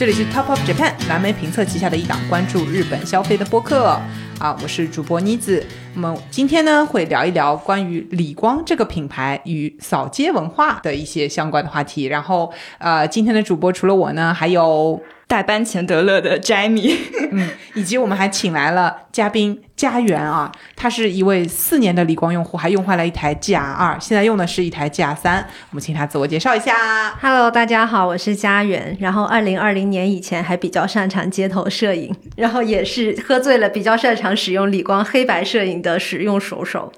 [0.00, 4.00] 这里是 Top of Japan 蓝莓评测旗下的一档关注日本消费的播客
[4.38, 5.62] 啊，我是主播妮子。
[5.92, 12.04] 那么今天呢，会聊一聊关于理光这个品牌与扫街文化的一些相关的话题。
[12.04, 14.98] 然后，呃，今天的主播除了我呢，还有
[15.30, 16.96] 代班钱德勒的 Jamie，
[17.30, 25.46] 嗯，以及我们还请来了嘉宾家园啊，他是一位四年的理光用户，还用坏了一台 GR 二，现在用的是一台 GR 三。
[25.70, 27.14] 我们请他自我介绍一下。
[27.20, 28.96] Hello，大家好，我是家园。
[28.98, 36.92] 然后，二零二零年以前还比较擅长街头摄影， 然后也是喝醉了比较擅长使用理光黑白摄影的使用手手。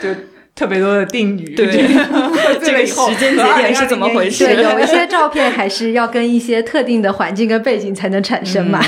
[0.00, 0.14] 就
[0.54, 1.66] 特别多的定语，对。
[1.66, 4.44] 这 这个时间节点是怎么回事？
[4.44, 8.80] 对，有一些照片还是要跟一些特定的环境跟背景才能产生嘛。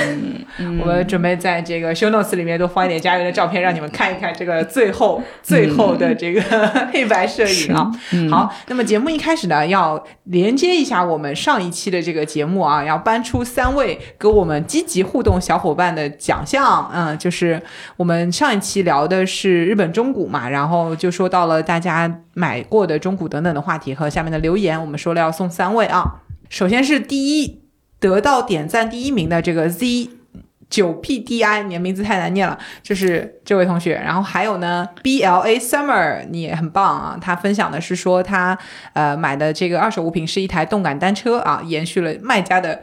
[0.59, 6.41] 我们准备在这个 show notes 里面多放一点家园的照片，让你们看一看这个最后最后的这个
[6.93, 7.91] 黑白摄影啊。
[8.31, 16.91] 好，那么节目一开始呢，要连接一下我们上一期的这个节目啊，要搬出三位跟我们积极互动小伙伴的奖项。
[16.95, 17.61] 嗯，就是
[17.97, 26.21] 我们上一期聊的是日本中古嘛，然后就说到了大家买过的中古等等的话题和下面的留言，我们说了要送三位啊。
[26.49, 27.63] 首先是第一
[27.99, 30.11] 得到点赞第一名的这个 Z
[30.69, 33.95] 九 PDI，你的名字太难念了，就是这位同学。
[33.95, 37.19] 然后还有呢，BLA Summer，你也很棒啊。
[37.21, 38.59] 他分享的是说他
[38.93, 42.81] 呃买的这个二手物品是一台动感单车啊，延续了卖家的。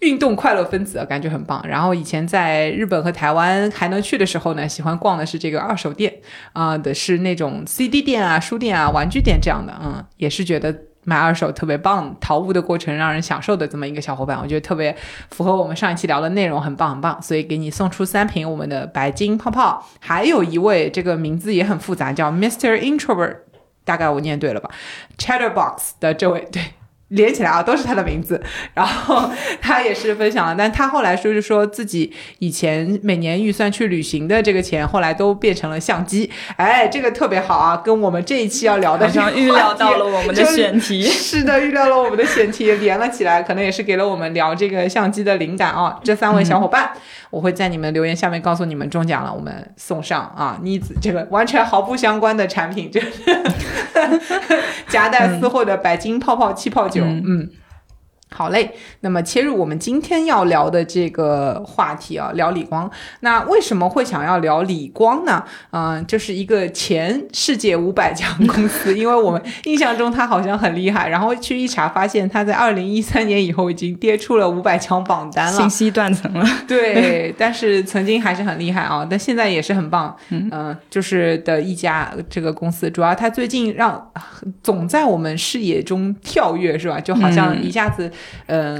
[0.00, 1.62] 运动快乐分子感觉很棒。
[1.68, 6.10] 然后以前在日本和台湾还能去的时候呢，喜欢逛的是这个二手店
[6.54, 14.94] 啊、的是那种 CD 店啊、书店啊、玩具店这样的，嗯，也是觉得买二手特别棒，淘物的过程让人享受的这么一个小伙伴，我觉得特别
[15.30, 19.86] 符合我们上一期聊的内容，很棒很棒，所以给你送出三瓶我们的白金泡泡。
[19.98, 22.78] 还有一位这个名字也很复杂，叫 Mr.
[22.78, 23.36] Introvert，
[23.84, 24.70] 大概我念对了吧
[25.16, 26.62] ？Chatterbox 的这位对。
[27.10, 28.42] 连起来啊，都是他的名字。
[28.74, 29.30] 然后
[29.60, 36.30] 他也是分享了，但他后来说是说自己以前每年预算去旅行的这个钱，后来都变成了相机。
[36.56, 41.02] 哎，这个特别好啊，跟我们这一期要聊的好像预料到了我们的选题。
[41.02, 45.98] 是的，预料了我们的选题，连了起来，可能也是给了我们聊这个相机的灵感啊。
[46.02, 46.90] 这三位小伙伴，
[47.30, 53.08] 我会在你们留言下面告诉你们中奖了，我们送上啊妮子这个完全毫不相关的产品，就是
[54.88, 57.50] 夹带私货的白金泡泡气泡酒，嗯。
[58.32, 62.90] 好嘞，那么切入我们今天要聊的这个话题啊，聊李光。
[63.20, 65.42] 那为什么会想要聊李光呢？
[65.72, 75.68] 嗯、就是一个前世界五百强公司，因为我们印象中它好像很厉害，然后去一查发现它在二零一三年以后已经跌出了五百强榜单了信。
[75.68, 80.14] 息断层了，对，但是曾经还是很厉害啊，但现在也是很棒。
[80.30, 84.10] 嗯、就是的一家这个公司，主要它最近让
[84.62, 87.00] 总在我们视野中跳跃，是吧？
[87.00, 88.12] 就好像一下子，嗯、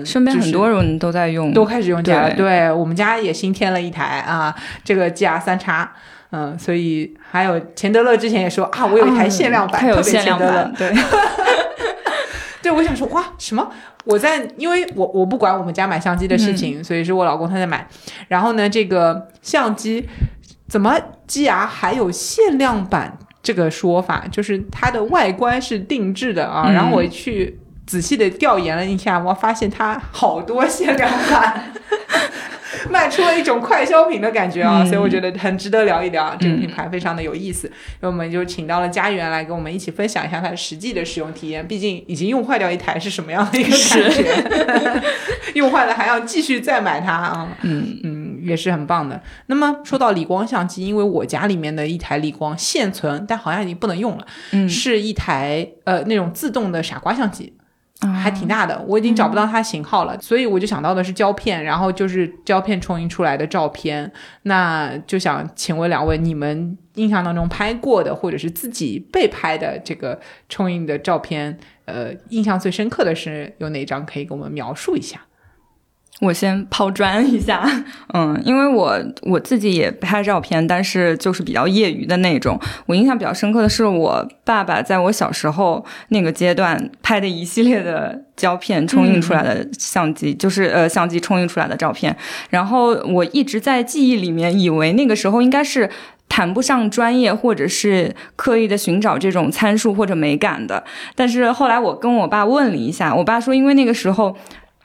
[0.04, 5.92] 身边很多人都在用，都开始用 GR，对对我们家也新添了一台啊，这个 GR 三叉。
[6.32, 10.94] 嗯，所以还有钱德勒之前也说啊，我有一台限量版，它有特别限量钱德勒版，对，
[12.62, 13.68] 对，我想说哇，什么？
[14.04, 17.84] 我在，因为我我不管我们家买相机的事情，所以是我老公他在买。
[18.28, 20.08] 然后呢，这个相机
[20.68, 20.96] 怎么
[21.26, 24.24] GR 还有限量版这个说法？
[24.30, 26.66] 就是它的外观是定制的啊。
[26.68, 27.58] 嗯然后我去
[27.90, 31.72] 仔细的调研了一下，我发现它好多限量版。
[32.88, 36.36] 卖出了一种快消品的感觉啊，嗯所以我觉得很值得聊一聊啊。
[36.38, 37.66] 这个品牌非常的有意思，
[38.00, 41.66] 所以我们就请到了家园来跟我们一起分享一下它的实际的使用体验。
[41.66, 45.02] 毕竟已经用坏掉一台是什么样的一个感觉？
[45.54, 47.48] 用坏了还要继续再买它啊？
[47.62, 49.20] 嗯嗯，也是很棒的。
[49.46, 57.52] 那么说到理光相机，因为我家里面的一台理光现存，但好像已经不能用了，嗯是一台呃那种自动的傻瓜相机。
[58.00, 64.10] 啊还挺大的，我已经找不到它型号了，所以我就想到的是胶片，然后就是胶片冲印出来的照片。
[64.42, 70.18] 那就想请问两位，你们印象当中拍过的，或者是自己被拍的这个
[70.48, 75.20] 冲印的照片，呃，印象最深刻的是有哪张可以给我们描述一下？
[76.20, 77.66] 我先抛砖一下，
[78.12, 82.60] 嗯，因为我我自己也拍照片，但是就是比较业余的那种。
[82.86, 92.14] 我印象比较深刻的是我爸爸在我小时候那个阶段拍的一系列的胶片冲印出来的相机，就是呃相机冲印出来的照片。
[92.50, 95.88] 然后我一直在记忆里面以为那个时候应该是。
[96.32, 100.84] 谈不上专业，或者是刻意的寻找这种参数或者美感的，
[101.16, 104.36] 但是后来我跟我爸问了一下，我爸说，因为那个时候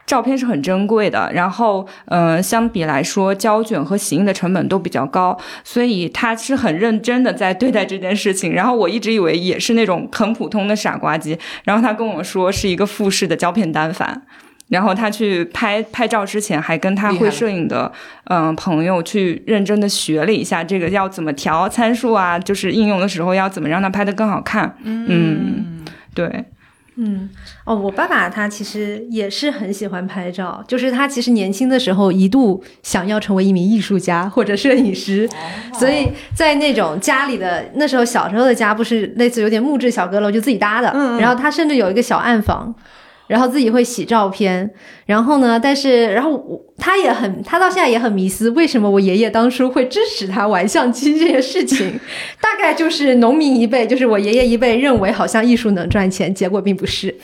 [0.06, 8.54] 照片是很珍贵的，然后呃，相比来说胶卷和洗印的成本都比较高，所以他是很认真的在对待这件事情。
[8.54, 14.22] 然后我一直以为也是那种很普通的傻瓜机，然后他跟我说是一个富士的胶片单反。
[14.68, 17.92] 然后他去拍拍照之前，还跟他会摄影的
[18.24, 24.76] 嗯朋友去认真的学了一下这个要怎么调参数啊，就是应用的时候要怎么让它拍的更好看。
[24.84, 25.86] 嗯，
[26.16, 26.46] 对。
[26.98, 27.30] 嗯，
[27.66, 35.30] 哦，我爸爸他其实也是很喜欢拍照，就是他其实年轻的时候一度想要成为一名艺术家或者摄影师，
[35.74, 42.74] 所以在那种家里的那时候小时候的家不是类似有点木质小阁楼就自己搭的，然后他甚至有一个小暗房。
[43.28, 44.70] 然后自己会洗照片，
[45.06, 45.60] 然后呢？
[45.60, 52.00] 但是，然后他也很，他到现在也很迷思，为什么我爷爷当初会支持他玩相机这件事情？
[52.40, 57.16] 大概就是农民一辈，就是我爷爷一辈认为好像艺术能赚钱，结果并不是。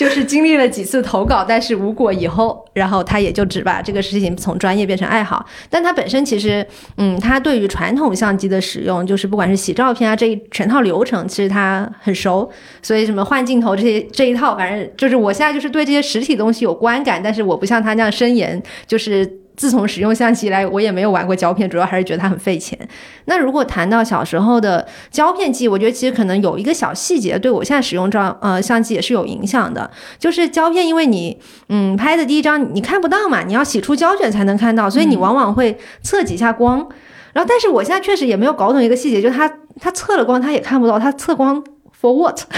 [0.00, 5.44] 就是经历了几次投稿，但是无果以后，然后他也就只把这个事情从专业变成爱好。
[5.68, 6.66] 但他本身其实，
[6.96, 12.50] 嗯，他对于传统相机的使用，就是不管是洗照片啊这一全套流程，其实他很熟。
[12.80, 19.39] 所以什么换镜头这些这一套，反正就是我现在就是对这些实体东西有观感，但是我不像他那样深研，就是。
[19.56, 22.78] 自从使用相机以来，我也没有玩过胶片，主要还是觉得它很费钱。
[23.26, 31.38] 那如果谈到小时候的胶片机，我觉得其实可能有一个小细节对我现在使用照呃相机也是有影响的，就是胶片，因为你
[31.68, 36.88] 嗯拍的第一张你看不到嘛，你要洗出胶卷才能看到，所以你往往会测几下光。
[37.32, 39.48] 然后，但是我现在确实也没有搞懂一个细节，就是它
[39.80, 41.62] 它测了光，它也看不到，它测光
[42.00, 42.40] for what？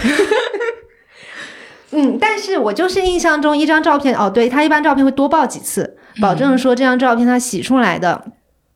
[1.93, 8.25] 嗯，但是我就是印象中一张照片，哦，对，它一般照片会多报几次，保证说这张照片它洗出来的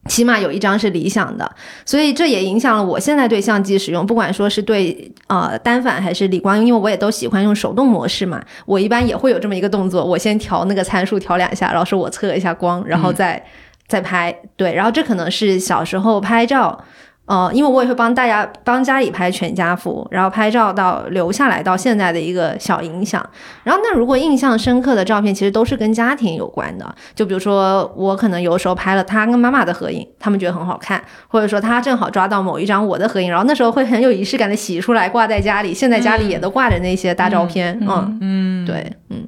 [0.07, 1.51] 起码有一张是理想的，
[1.85, 13.43] 所以这也影响了我现在对相机使用，不管说是对呃单反还是理光，因为我也都喜欢用手动模式嘛，我一般也会有这么一个动作，我先调那个参数调两下，然后说我测一下光，然后再
[13.89, 16.85] 再拍，对，然后这可能是小时候拍照。
[17.26, 23.25] 呃，因为我也会帮大家帮家里拍全家福，然后拍照到留下来到现在的一个小影响。
[23.64, 26.94] 然后那如果印象深刻的照片，其实都是跟家庭有关的。
[27.17, 35.75] 就比如说我可能有时候拍了他跟妈妈的合影，他们觉得很好看，或者说他正好抓到某一张我的合影，然后那时候会很有仪式感的洗出来挂在家里。
[35.75, 37.76] 现在家里也都挂着那些大照片。
[37.81, 39.26] 嗯嗯，对，嗯，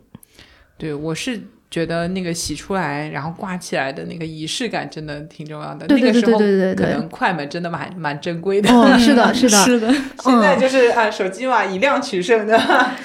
[0.79, 1.43] 对我是。
[1.71, 5.87] 觉得那个洗出来，然后挂起来的那个仪式感真的挺重要的。
[5.87, 8.71] 对对对对对对，可能快门真的蛮蛮珍贵的。
[8.71, 9.93] 哦，是的， 是的，是的。
[10.21, 12.59] 现在就是啊，手机嘛，以量取胜的。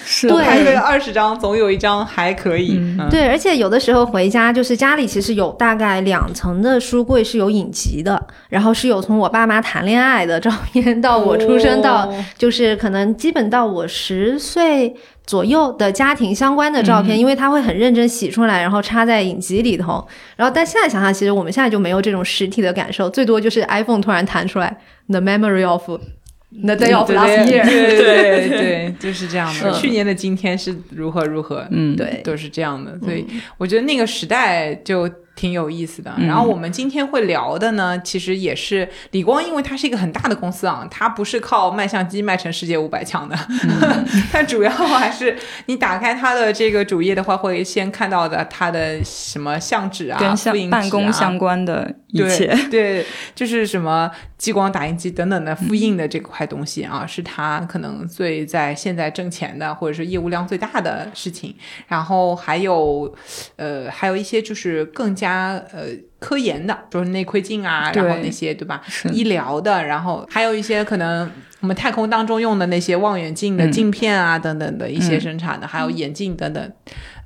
[0.06, 0.30] 是。
[0.30, 2.80] 拍个二十张，总有一张还可以。
[3.10, 14.96] 对，而且有的时候回家，就是家里其实有大概两层的书柜是有影集的，然后是有从我爸妈谈恋爱的照片，到我出生，到就是可能基本到我十岁。
[15.26, 20.06] 左右的家庭相关的照片，因为他会很认真洗出来，然后插在影集里头。
[20.36, 24.78] 然后，但现在想想，其实我们现在就没有这种实体的感受，最多就是 iPhone 突然弹出来
[25.08, 27.64] The memory of the day of last year。
[27.66, 29.72] 对 对，就是这样的。
[29.74, 31.66] 去年的今天是如何如何？
[31.72, 33.00] 嗯，对，都是这样的。
[33.00, 33.26] 所以
[33.58, 35.10] 我觉得那个时代就。
[35.36, 43.36] 挺有意思的，然后我们今天会聊的呢，其实也是李光，因为它是一个很大的公司啊，它不是靠卖相机卖成世界五百强的，
[44.32, 45.36] 它主要还是
[45.66, 53.04] 你打开它的这个主页的话，会先看到的它的什么相纸啊、跟办公相关的一切，对，
[53.34, 61.56] 就是什么激光打印机等等的复印的这块东西啊，是它可能最在现在挣钱的，或者是业务量最大的事情。
[61.88, 63.12] 然后还有，
[63.56, 65.23] 呃，还有一些就是更加。
[65.24, 65.84] 加呃
[66.20, 68.82] 科研的，就是内窥镜啊，然后那些对吧？
[69.14, 76.72] 医疗的，然后还有一些可能我们太空当中用的那些望远镜的镜片啊等等的一些生产的，还有眼镜等等。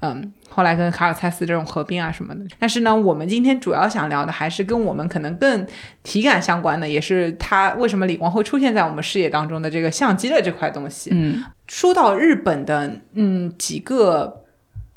[0.02, 2.42] 嗯，后来跟卡尔蔡司这种合并啊什么的。
[2.60, 5.66] 但是呢，我们今天主要想聊的还是跟我们可能更
[6.04, 11.10] 体感相关的，也是它为什么李光会出现在我们视野当中的这个相机的这块东西。
[11.12, 14.44] 嗯，说到日本的嗯几个。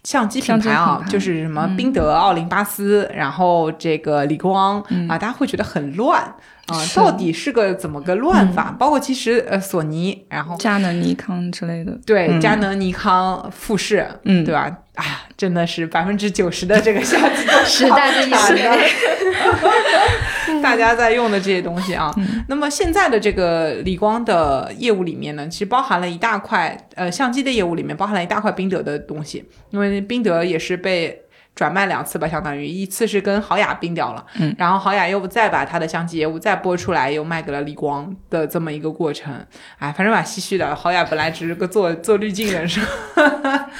[0.04, 6.22] 相机品牌啊，就是什么宾得、奥林巴斯，然后这个理光啊，大家会觉得很乱
[6.66, 8.74] 啊，到底是个怎么个乱法？
[8.78, 14.70] 包括其实呃，索尼，然后佳能、尼康之类的，对，佳能、尼康、富士，嗯，对吧？
[14.94, 18.90] 哎呀，真的是百分之九十的这个相机都时代的眼泪。
[20.60, 22.12] 大家在用的这些东西啊，
[22.48, 31.22] 那么现在的这个理光的业务里面呢，其实包含了一大块，呃，相机的业务里面包含了一大块宾得的东西，因为宾得也是被
[31.54, 39.34] 转卖两次吧，相当于一次是跟豪雅并掉了，嗯，然后豪雅又再把它的相机业务再拨出来，又卖给了理光的这么一个过程，
[39.78, 43.70] 哎，反正蛮唏嘘的，豪雅本来只是个做做滤镜的是吧？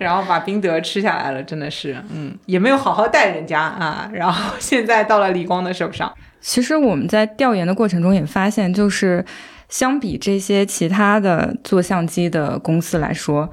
[0.00, 4.10] 然后把宾得吃下来了，真的是，嗯，也没有好好带人家啊。
[4.14, 6.10] 然后现在到了李光的手上。
[6.40, 9.22] 其实我们在调研的过程中也发现，就是
[9.68, 13.50] 相比这些其他的做相机的公司来说，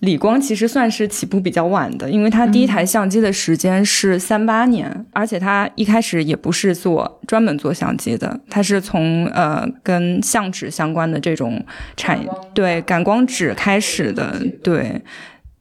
[0.00, 11.64] 理光其实算是起步比较晚的，因为它第一台相机的时间是三八年，而且它一开始也不是做专门做相机的，它是从呃跟相纸相关的这种
[11.96, 15.00] 产业，对感光纸开始的，对。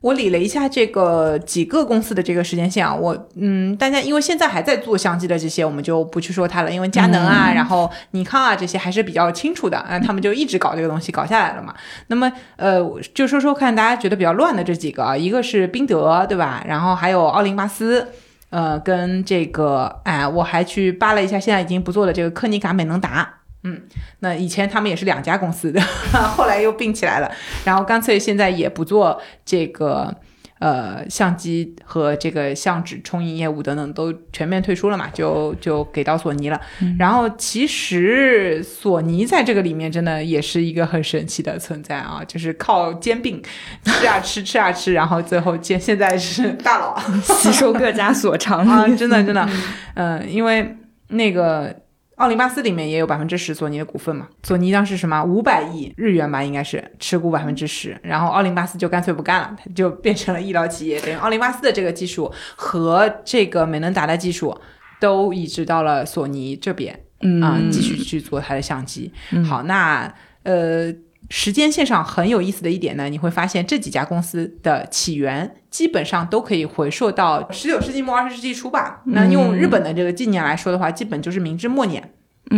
[0.04, 11.74] 我理了一下这个几个公司的这个时间线啊，我嗯，大家因为现在还在做相机的这些，我们就不去说它了，因为佳能啊，然后尼康啊这些还是比较清楚的，啊，他们就一直搞这个东西搞下来了嘛。
[12.08, 12.82] 那么呃，
[13.14, 16.62] 就说说看大家觉得比较乱的这几个啊，一个是宾得，对吧？
[16.68, 18.06] 然后还有奥林巴斯，
[18.50, 23.36] 呃，跟这个哎，我还去扒了一下，现在已经不做的这个柯尼卡美能达。
[23.64, 23.82] 嗯，
[24.20, 25.82] 那以前他们也是两家公司的，
[26.36, 27.32] 后来又并起来了，
[27.64, 30.14] 然后干脆现在也不做这个
[30.60, 36.60] 呃相机和这个相纸冲印业务等等，都全面退出了嘛，就就给到索尼了。
[37.00, 43.42] 然后其实索尼在这个里面真的也是一个很神奇的存在啊，就是靠兼并
[43.86, 49.48] 吃啊吃吃啊吃，然后最后现现在是大佬 吸收各家所长啊，真的真的，
[49.96, 50.76] 嗯， 因为
[51.08, 51.74] 那个。
[52.16, 54.28] 奥林巴斯里面也有百分之十索尼的股份嘛？
[54.44, 61.00] 索尼当时什么五百亿日元吧，应该是持股百分之十，然后奥林巴斯就干脆不干了，它就变成了医疗企业。
[61.02, 64.56] 等于奥林巴斯的这个技术和这个美能达的技术
[65.00, 66.94] 都移植到了索尼这边
[67.42, 69.12] 啊，继续去做它的相机。
[69.48, 70.94] 好，那呃。
[71.36, 79.02] 时间线上很有意思的一点呢，你会发现这几家公司的起源基本上都可以回溯到十九世纪末二十世纪初吧。
[79.06, 82.08] 那用日本的这个纪年来说的话，基本就是明治末年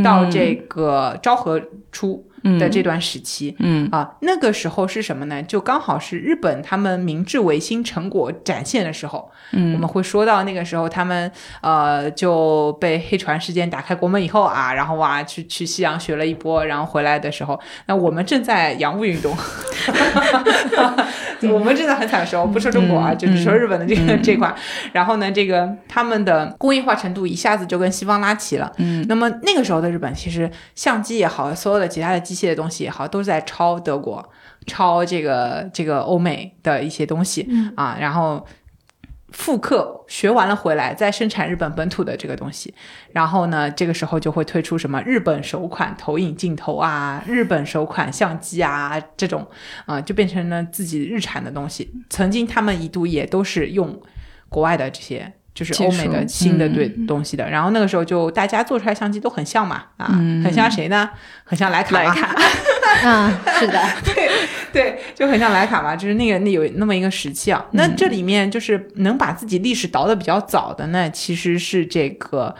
[0.03, 2.29] 到这个昭和初。
[2.59, 3.89] 的这段时期，嗯。
[3.91, 5.41] 啊，那个时候是什么呢？
[5.43, 9.31] 就刚好是日本他们明治维新成果展现的时候。
[9.51, 19.35] 嗯，我们会说到那个时候，他们呃就被黑船事件打开国门以后啊，然后哇去去西洋学了一波，然后回来的时候，那我们正在洋务运动，
[21.51, 24.53] 我们真的很惨的时候，不说中国啊，就是说日本的这个这块，
[24.91, 28.71] 然后呢，这个他们的工业化程度一下子就跟西方拉齐了。
[28.77, 34.23] 嗯，那么那个时候的日本，其实相机也好，所有的其他的机械的东西也好，都是在抄德国，
[34.65, 38.45] 抄这个这个欧美的一些东西啊，然后
[39.35, 42.73] 复刻学完了回来，再生产日本本土的这个东西，
[43.11, 49.45] 然后呢，这个时候就会推出什么日本首款投影镜头啊，日本首款相机啊，这种
[49.85, 51.93] 啊，就变成了自己日产的东西。
[52.09, 54.01] 曾经他们一度也都是用
[54.47, 55.33] 国外的这些。
[55.55, 60.07] 就是欧美的新的对东西的，然后那个时候就大家做出来相机都很像嘛，啊，
[60.43, 61.09] 很像谁呢？
[61.45, 62.35] 很像莱卡，莱卡，
[63.09, 64.29] 啊，是的， 对
[64.73, 67.65] 对，就很像莱卡嘛，就是那个那有那么一个时期啊。
[67.71, 72.53] 那这里面就是能把自己历史倒的比较早的呢，其实是这个。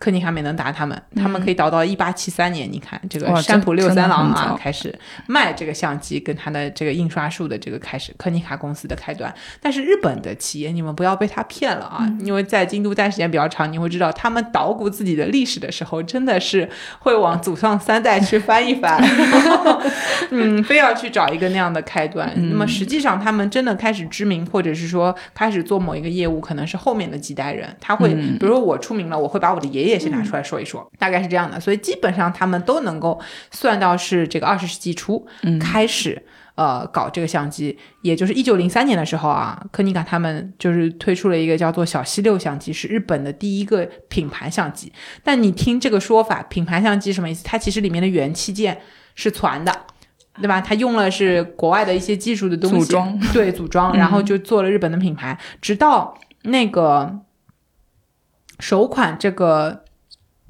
[0.00, 2.66] 柯尼卡没能达他们，他们可以倒到一八七三年。
[2.72, 9.32] 你看这个山浦六三郎啊，开始卖这个相机，跟他的这个印刷术的这个开始，柯尼卡公司的开端。
[9.60, 12.10] 但是日本的企业，你们不要被他骗了啊！
[12.24, 16.66] 因为在京都待时间比较长，你会知道他们捣鼓自己的历史的时候，真的是
[17.00, 18.98] 会往祖上三代去翻一翻，
[20.30, 22.32] 嗯，非要去找一个那样的开端。
[22.48, 27.68] 那么实际上，他们真的开始知名，或者是说开始做某一个业务，可能是后面的几代人。
[27.78, 29.89] 他会，比如说我出名了，我会把我的爷爷。
[29.90, 33.20] 也先拿出来说一说，大概是这样的，所以基本上他们都能够
[33.50, 35.26] 算到是这个二十世纪初
[35.60, 36.22] 开始
[36.54, 44.92] 呃搞这个相机，也就是一九零三年的时候啊，柯尼卡他们就是推出了一个叫做小西六相机，是日本的第一个品牌相机。
[45.24, 47.44] 但你听这个说法，品牌相机什么意思？
[47.44, 48.80] 它其实里面的元器件
[49.14, 49.72] 是传的，
[50.40, 50.60] 对吧？
[50.60, 57.20] 它用了是国外的一些技术的东西，组装对组装， 然后就做了日本的品牌，直到那个。
[58.60, 59.84] 首款这个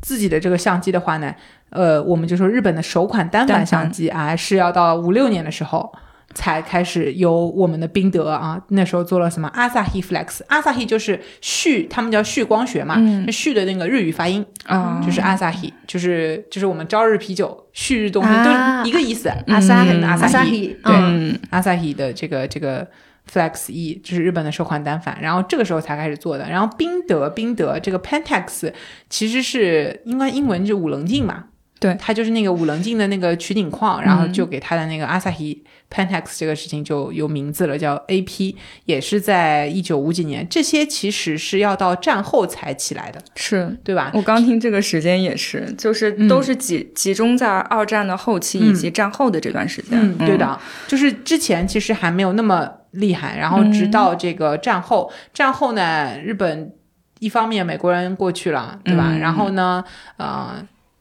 [0.02, 1.34] 自己的这个相机的话呢，
[1.70, 5.92] 呃，我们就说日本的首款单反相机啊，是要到五六年的时候
[6.34, 12.96] 才开始由我们的宾得啊，那时候做了什么 Asahi Flex，Asahi 就是旭，他们叫旭光学嘛，
[13.30, 14.44] 旭的那个日语发音。
[14.66, 22.86] 啊，就是 Asahi，就是就是我们朝日啤酒旭日东升都一个意思，Asahi，Asahi，对，Asahi 的这个这个。
[23.32, 26.48] Flex E 就是日本的收款单反，然后这个时候才开始做的。
[26.48, 28.72] 然后宾得，宾得这个 Pentax
[29.08, 31.44] 其实是应该英文就五棱镜嘛，
[31.78, 35.58] 对，它就是那个五棱镜的那个取景框，然后就给它的那个 Asahi
[35.88, 38.56] Pentax 这个事情就有名字了，叫 AP，
[38.86, 40.44] 也是在一九五几年。
[40.50, 44.10] 这些其实是要到战后才起来的，是对吧？
[44.12, 49.98] 我刚听这个时间也是，就是都是集集中在二战的后期以及战后的这段时间。
[50.00, 50.58] 嗯，对的，
[50.88, 52.68] 就是之前其实还没有那么。
[52.92, 56.72] 厉害，然后直到这个战后，战后呢，日本
[57.18, 59.16] 一方面美国人过去了，对吧？
[59.20, 59.84] 然后呢，
[60.16, 60.54] 呃，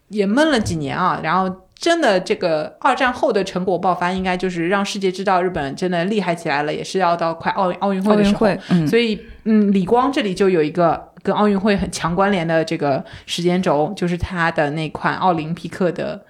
[0.09, 8.47] 也闷了几年啊，然后真的这个二战后的成果爆发，应该就是让世界知道日本真的厉害起来了，也是要到快奥奥运会的时候。
[8.69, 16.21] 嗯，所以嗯，李光这里就有一个跟奥运会很强关联的这个时间轴，就是他的那款奥林匹克的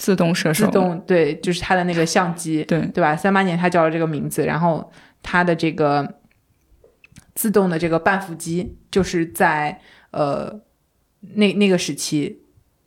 [0.00, 3.14] 自动射手，自动对，就是他的那个相机，对对吧？
[3.14, 4.90] 三八年他叫了这个名字，然后
[5.22, 6.16] 他的这个
[7.34, 9.80] 自动的这个半幅机，就是在
[10.10, 10.60] 呃
[11.36, 12.38] 那那个时期。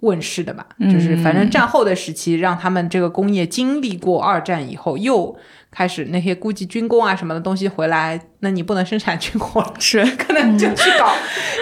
[0.03, 5.33] 问世的吧，就是反正战后的时期，让他们这个工业经历过二战以后，又
[5.73, 11.11] 开始那些估计军工啊什么的东西回来，那你不能生产军火了，是 可能就去搞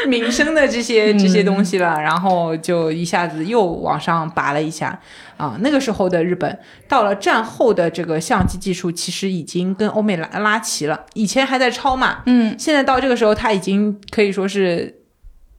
[0.08, 5.00] 民生的这些这些东西了，然后就一下子又往上拔了一下
[5.38, 5.58] 啊。
[5.62, 14.98] 那个时候的日本，到了战后的这个相机技术，其实已经跟欧美拉拉齐了，以前还在抄嘛，嗯，现在到这个时候，它已经可以说是。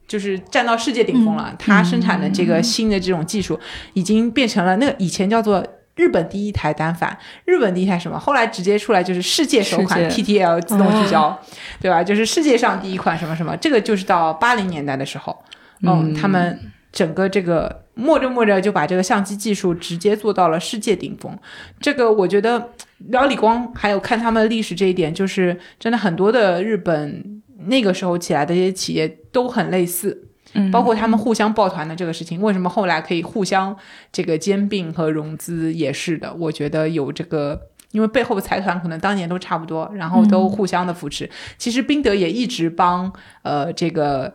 [0.05, 3.57] 就是站到世界顶峰了，它生产的这个新的这种技术，
[3.93, 5.65] 已经变成了那个以前叫做
[5.95, 11.39] 日本第一台单反，日本第一台什么，后来直接出来就是世界首款 TTL 自动聚焦，
[11.79, 12.03] 对吧？
[12.03, 15.43] 就是世界上第一款什么什么，这个就是到八零年代的时候，
[15.81, 16.59] 嗯，他们
[16.91, 21.37] 整个这个摸着摸着就把这个相机技术直接做到了世界顶峰。
[21.79, 22.69] 这个我觉得
[23.09, 27.41] 聊李光还有看他们历史这一点，就是真的很多的日本。
[27.65, 33.75] 那个时候起来的一些企业都很类似，嗯，包括他们互相抱团的这个事情，为什么后来可以互相
[34.11, 36.33] 这个兼并和融资也是的？
[36.33, 37.59] 我觉得有这个，
[37.91, 41.29] 因为背后的财团可能当年都差不多，然后都互相的扶持。
[41.57, 44.33] 其实宾得也一直帮呃这个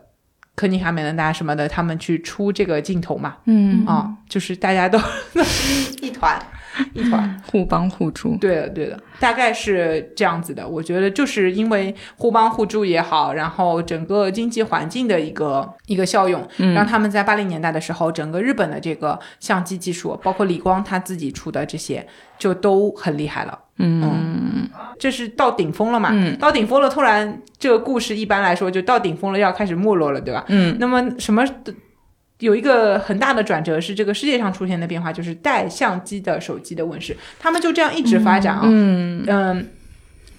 [0.55, 4.99] 科尼卡、美能达什么的他们去出这个镜头嘛，嗯啊，就是大家都
[6.03, 6.41] 一团。
[6.95, 10.67] 一团 互帮互助，对的，对的，大概是这样子的。
[10.67, 22.07] 我觉得就是因为互帮互助也好，然后整个经济环境的一个一个效用，让他们在八零年代的时候，整个日本的这个相机技术，包括理光他自己出的这些，
[22.39, 23.59] 就都很厉害了。
[23.81, 24.69] 嗯，
[24.99, 26.11] 这是到顶峰了嘛？
[26.39, 30.45] 到顶峰了，突然这个故事一般来说就到顶峰了，要开始没落了，对吧？
[30.49, 31.45] 嗯，那么什么？
[32.41, 39.69] 有一个很大的转折是这个世界上出现的变化，就是带相机的手机的问世，他们就这样一直发展啊，嗯嗯。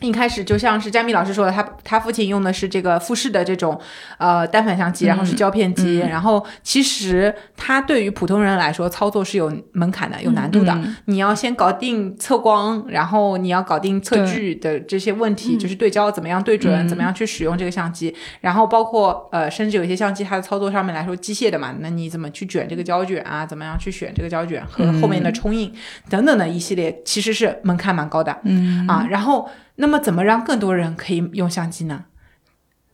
[0.01, 3.79] 一开始就像是佳米老师说的，他他父亲用的是这个富士的这种
[4.17, 10.77] 呃单反相机，然后是胶片机，然后其实它对于普通人来说操作是有门槛的，有难度的。
[11.05, 23.45] 你要先搞定测光，然后你要搞定测距的这些问题，就是对焦怎么样对准，怎么样去使用这个相机，然后包括呃，甚至有些相机它的操作上面来说机械的嘛，那你怎么去卷这个胶卷啊？
[23.45, 25.73] 怎么样去选这个胶卷和后面的冲印
[26.09, 28.37] 等等的一系列，其实是门槛蛮高的。
[28.43, 29.49] 嗯啊，然后。
[29.81, 32.03] 那么，怎么让更多人可以用相机呢？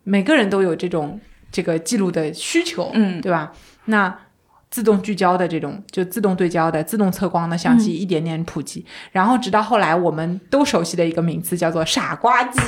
[0.04, 1.19] 每个人都有这种
[1.52, 3.52] 这个记录的需求，嗯，对吧？
[3.86, 4.19] 那
[4.69, 12.60] 自动聚焦的这种，就自动对焦的、自动测光的相机一点点普及，然后直到后来我们都熟悉的一个名词叫做“傻瓜机”，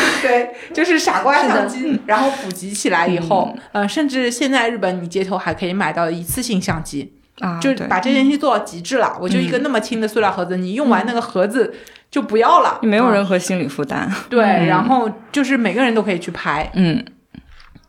[0.22, 2.00] 对，就是傻瓜相机。
[2.06, 9.18] 然后普及起来以后，呃，甚至现在日本你街头还可以买到一次性相机啊，就把这件事情做到极致了。
[9.20, 11.74] 我就一个那么轻的塑料盒子，你用完那个盒子。
[12.16, 14.10] 就不要了，没有任何心理负担。
[14.30, 17.04] 对，然后就是每个人都可以去拍，嗯，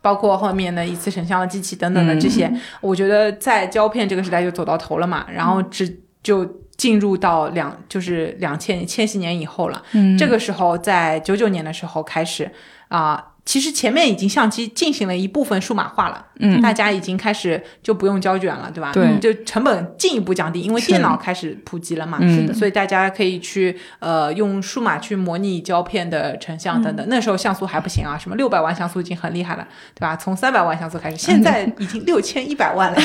[0.02, 12.52] 包括后面的一次成像的机器等等的这些，我觉得在胶片这个时代就走到头了嘛，然后只就进入到两就是两千千禧年以后了，嗯，这个时候在九九年的时候开始
[12.90, 13.24] 啊。
[13.48, 18.92] 其实前面已经相机进行了一部分数码化了，嗯，大家已经开始就不用胶卷了，对吧？
[18.92, 27.08] 对，就成本进一步降低，因为电脑开始普及了嘛，是的，所以大家可以去呃用数码去模拟胶片的成像等等。
[27.10, 30.18] 那时候像素还不行啊，什么六百万像素已经很厉害了，对吧？
[30.18, 32.98] 从三百万像素开始，现在已经六千一百万了，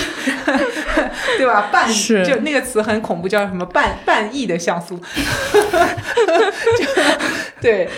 [1.39, 1.69] 对吧？
[1.73, 4.99] 半是就那个词很恐怖，叫什么半半亿的像素，
[6.77, 6.85] 就
[7.61, 7.89] 对，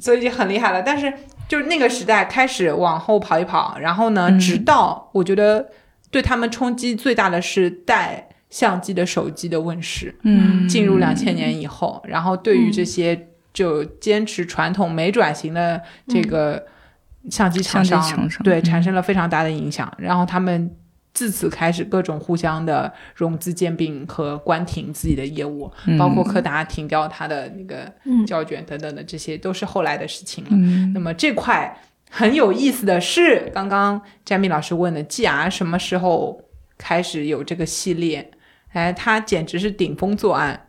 [0.00, 1.12] 所以就很厉害了，但是。
[1.48, 5.66] 就是那个时代开始往后跑一跑，然后呢，直到我觉得
[6.10, 16.64] 对他们冲击最大的是带相机的手机的问世，嗯，进入两千年以后，然后对于这些就坚持传统没转型的这个
[17.30, 20.70] 相机厂商，对产生了非常大的影响，然后他们。
[21.14, 27.92] 自此开始，各种互相的融资兼并和关停自己的业务，包括柯达停掉它的那个
[28.26, 30.50] 胶卷等等的，这些都是后来的事情了。
[30.94, 36.40] 那么这块很有意思的是，刚刚詹米老师问的，G R 什么时候
[36.76, 38.30] 开始有这个系列？
[38.72, 40.66] 哎，它简直是顶风作案。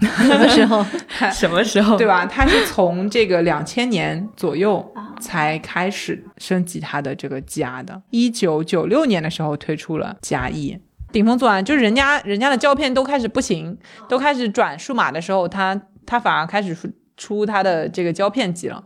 [0.00, 0.84] 什么时候？
[1.32, 1.96] 什么时候？
[1.96, 2.26] 对吧？
[2.26, 8.02] 它是从这个两千年左右才开始升级它的这个 G R 的。
[8.10, 10.78] 一九九六年的时候推出了 G R E，
[11.12, 13.76] 顶峰作案，就是人家人家的胶片都开始不行，
[14.08, 18.84] 都开始转数码的时候，他他反而开始出出他的这个胶片机了。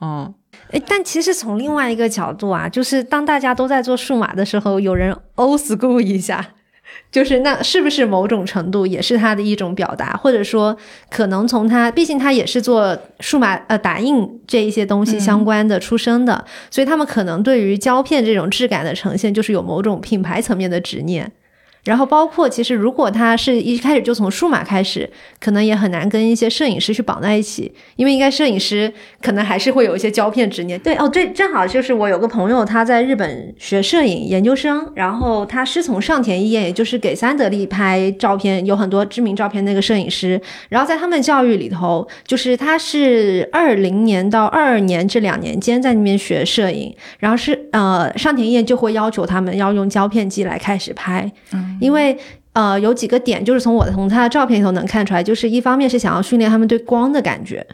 [0.00, 0.34] 嗯，
[0.70, 6.54] 哎，但其实从另外一个角度啊，就是当大家都在做数码的时候，有人 old school 一下。
[7.10, 10.76] 就是那是不是某种程度也是他的一种表达，或者说
[11.10, 21.30] 可能从他，毕竟他也是做数码呃打印这一些东西相关的出身的，所以他们可能对于胶片这种质感的呈现，就是有某种品牌层面的执念。
[21.84, 30.78] 然后包括，其实如果他是一开始就从数码开始，可能也很难跟一些摄影师去绑在一起，因为应该摄影师可能还是会有一些胶片执念。
[30.78, 40.40] 对哦，对正好就是我有个朋友，他在日本学摄影研究生，然后他师从上田一彦，也就是给三得利拍照片有很多知名照片那个摄影师。
[40.68, 51.28] 然后在他们教育里头，就是他是二零年到二二年这两年间在那边学摄影，然后是呃上田一彦就会要求他们要用胶片机来开始拍。
[51.52, 51.71] 嗯。
[51.80, 52.16] 因为
[52.52, 57.66] 呃有几个点，就是从我从他的照片里头能看出来，就是一方面是想要训练他们对光的感觉，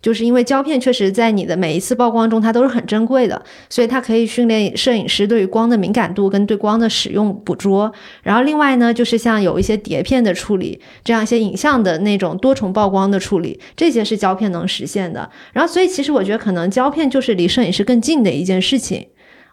[0.00, 7.92] 就是因为胶片确实在你的每一次曝光中它都是很珍贵的，所以它可以训练摄影师对于光的敏感度跟对光的使用捕捉。
[8.24, 15.30] 然后另外呢，就是像有一些碟片的处理，这样一些影像的那种多重曝光的处理，这些是胶片能实现的。
[15.52, 19.06] 然后所以其实我觉得可能胶片就是离摄影师更近的一件事情。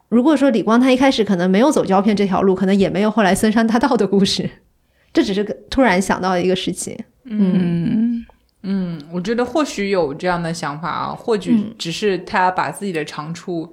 [0.10, 4.50] 如果说李光他一开始可能没有走胶片这条路，可能也没有后来森山大道的故事。
[5.14, 6.98] 这只是个突然想到的一个事情。
[7.26, 8.26] 嗯
[8.64, 13.72] 嗯，我觉得或许有这样的想法啊，或许只是他把自己的长处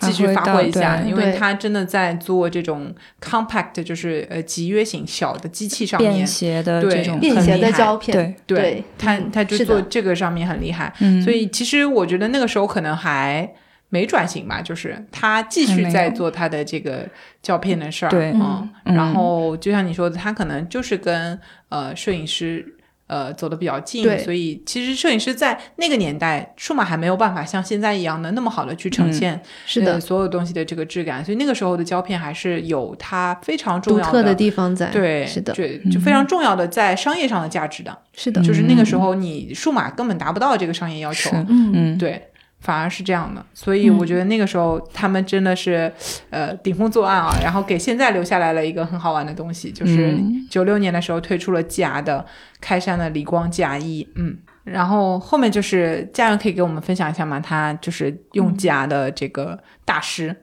[0.00, 10.92] 继续发挥一下，因为他真的在做这种 compact，就是呃集约型小的机器上面便携的这种便携的胶片，对对，他他就做这个上面很厉害。
[11.24, 13.48] 所以其实我觉得那个时候可能还。
[13.92, 17.06] 没转型吧，就是他继续在做他的这个
[17.42, 22.76] 胶片的事儿，对，嗯，然后就像你说的，他可能就是跟呃摄影师
[23.08, 42.29] 呃走的比较近，所以其实摄影师在那个年代，数码还没有办法像现在一样的那么好的去呈现是的所有东西的这个质感，所以那个时候的胶片还是有它非常重要的地方在，对，是的，对，就非常重要的在商业上的价值的，是的，就是那个时候你数码根本达不到这个商业要求，嗯嗯，对。
[42.60, 45.90] 反而是这样的，所以我觉得那个时候他们真的是，
[46.28, 50.14] 呃，顶风作案啊，然后给现在留下来了一个很好玩的东西，就是
[50.50, 52.24] 九六年的时候推出了假的
[52.60, 57.40] 开山的理光假一，嗯，然后后面就是家人可以给我们分享一下吗？
[57.40, 60.36] 他就是用假的这个大师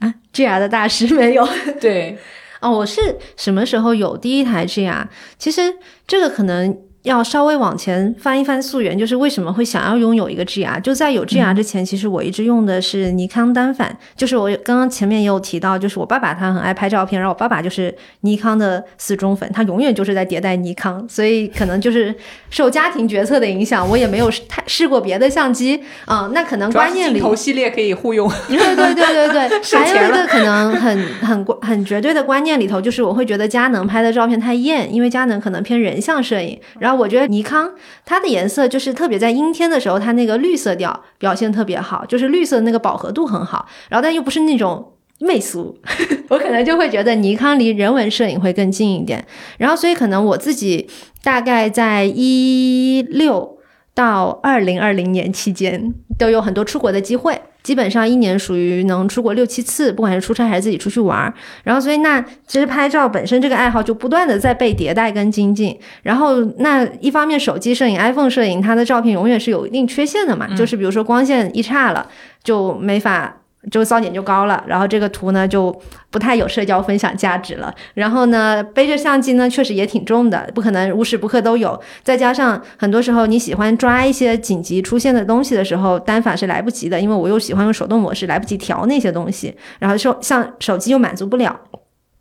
[0.00, 1.48] 啊，GR 的大师没有？
[1.80, 2.18] 对，
[2.60, 3.00] 哦，我是
[3.36, 5.06] 什么时候有第一台 GR？
[5.38, 5.62] 其实
[6.06, 6.76] 这个可能。
[7.02, 10.80] 要稍微往前翻一翻溯源，就是为什么会想要拥有一个 GR？
[10.82, 13.96] 就在有 GR 之前，其实我一直用的是尼康单反。
[14.16, 22.14] 就是我刚刚前面也有提到，就是我爸爸他很爱拍照片，然后我爸爸就是尼康的死忠粉，他永远就是在迭代尼康，所以可能就是
[22.50, 26.30] 受家庭决策的影响，我也没有太试过别的相机啊。
[26.32, 28.30] 那可能观念里头系列可以互用。
[28.46, 36.91] 对对对对对，还有一个可能很很很绝对的观念里头，就是我会觉得佳能拍的照片太艳，因为佳能可能偏人像摄影，然后。
[36.94, 37.72] 我觉得尼康
[38.04, 45.76] 它的颜色就是特别在阴天的时候，它那个绿色调表现特别好，就是绿色那个饱和度很好，然后但又不是那种媚俗，
[46.28, 49.24] 我可能就会觉得尼康离人文摄影会更近一点。
[49.58, 50.88] 然后所以可能我自己
[51.22, 53.58] 大概在一六
[53.94, 57.40] 到二零二零年期间都有很多出国的机会。
[57.62, 61.32] 基本上一年属于能出国六七次，不管是出差还是自己出去玩儿。
[61.62, 65.78] 然后，所以那其实拍照本身这个爱好就不断的在被迭代跟精进。
[66.02, 72.08] 然后，那一方面手机摄影、iPhone 摄影，它的照片永远是有一定缺陷的嘛，就是比如说光线一差了
[72.42, 73.41] 就没法。
[73.70, 75.74] 就噪点就高了，然后这个图呢就
[76.10, 77.72] 不太有社交分享价值了。
[77.94, 81.80] 然后呢，背着相机呢确实也挺重的，不可能无时不刻都有。
[82.02, 89.54] 再加上很多时候你喜欢抓一些紧急出现的东西的时候，单反是来不及的，因为我又喜欢用手动模式，来不及调那些东西。
[89.78, 91.60] 然后手像手机又满足不了。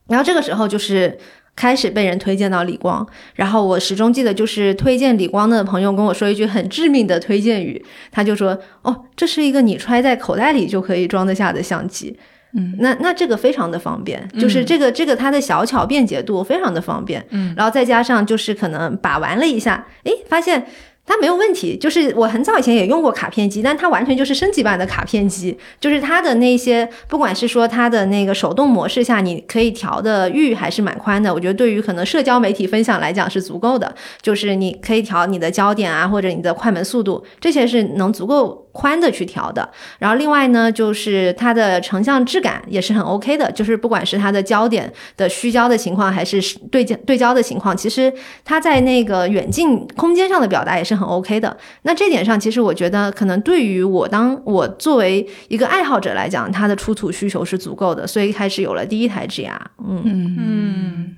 [0.07, 1.17] 然后这个时候就是。
[1.55, 12.17] 开始被人推荐到理光，然后我始终记得，就是推荐理光的朋友跟我说一句很致命的推荐语，他就说：“哦，这是一个你揣在口袋里就可以装得下的相机。”
[12.53, 17.25] 嗯，那那这个非常的方便，就是这个这个它的小巧便捷度非常的方便。
[17.29, 20.65] 嗯，然后再加上就是可能把玩了一下，诶，发现。
[21.11, 31.33] 它没有问题，就是我很早以前也用过卡片机，但它完全就是升级版的卡片机，就是它的那些，不管是说它的那个手动模式下，你可以调的域还是蛮宽的。
[31.33, 39.69] 我觉得对于可能社交媒体分享来讲是足够的，就是你可以调你的焦点啊，或者你的快门速度，这些是能足够宽的去调的。
[39.99, 48.11] 然后另外呢，就是它的成像质感也是很 OK 的，就是不管是它的焦点的虚焦的情况，还是对焦对焦的情况，其实
[48.43, 51.55] 它在那个远近空间上的表达也是很 OK 的。
[51.83, 59.51] 那这点上，其实我觉得可能对于我当我作为一个爱好者来讲，它的出图需求是足够的，所以开始有了第一台 GR。
[59.85, 61.15] 嗯嗯。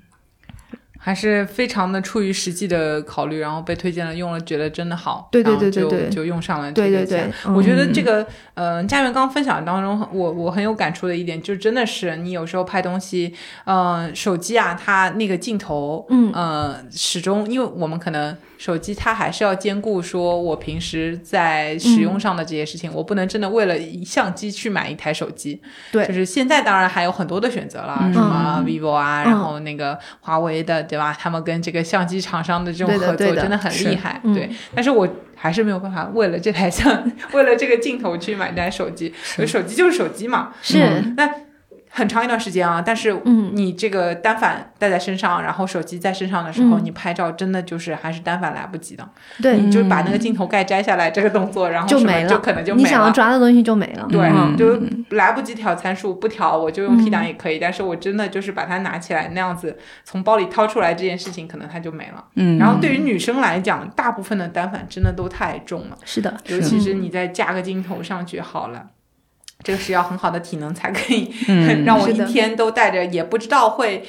[1.06, 6.72] 还是非常的出于实际的考虑，然后被推荐了，用了觉得真的好，对对对对对，就用上了。
[6.72, 13.34] 对对对，我觉得这个，嗯，佳媛刚分享当中，我我很有感触的一点，就真的是你有时候拍东西，
[13.66, 18.38] 嗯，手机啊，它那个镜头，嗯，呃，始终，因为我们可能。
[18.64, 25.62] 手机它还是要兼顾说，我平时在使用上的这些事情，我不能真的为了相机去买一台手机。
[25.92, 31.14] 对，就是现在当然还有很多的选择了，什么 vivo 啊，然后那个华为的，对吧？
[31.20, 34.22] 他们跟这个相机厂商的这种合作真的很厉害。
[34.34, 39.14] 对，但是我还是没有办法为了这台相， 为了这个镜头去买台手机。
[39.46, 40.54] 手机就是手机嘛。
[40.62, 40.80] 是。
[41.18, 41.30] 那。
[41.96, 43.16] 很长一段时间啊，但是
[43.52, 49.08] 你这个单反带在身上，然后手机在身上的时候，你拍照真的就是还是单反来不及的。
[49.44, 52.84] 对，你就把那个镜头盖摘下来，这个动作，然后就没了，就可能就没了。
[52.84, 54.08] 你想要抓的东西就没了。
[54.10, 54.82] 对，就
[55.16, 57.60] 来不及调参数，不调我就用 P 档也可以。
[57.60, 62.26] 但是我真的就是把它拿起来那样子，从包里掏出来这件事情，可能它就没了。
[62.34, 62.58] 嗯。
[62.58, 65.98] 然后对于女生来讲，大部分的单反真的都太重了。
[66.04, 66.36] 是的。
[66.48, 68.88] 尤其是你再加个镜头上去，好了。
[69.64, 71.34] 这个是要很好的体能才可以
[71.86, 74.04] 让我一天都带着，也不知道会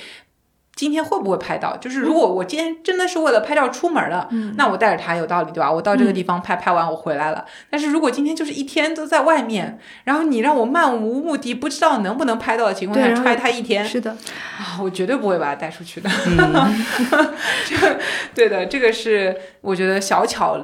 [0.76, 1.76] 今天会不会拍到。
[1.76, 5.70] 就是如果我今天真的是为了拍照出门了，那我带着它有道理，对吧？
[5.70, 7.44] 我到这个地方拍拍完我回来了。
[7.70, 14.10] 但是如果今天就是一天都在外面，然后你让我漫无目的，不知道能不能拍到的情况下揣它一天，是的
[14.58, 16.10] 啊，我绝对不会把它带出去的。
[17.68, 17.98] 这
[18.34, 20.58] 对的，这个是我觉得小巧。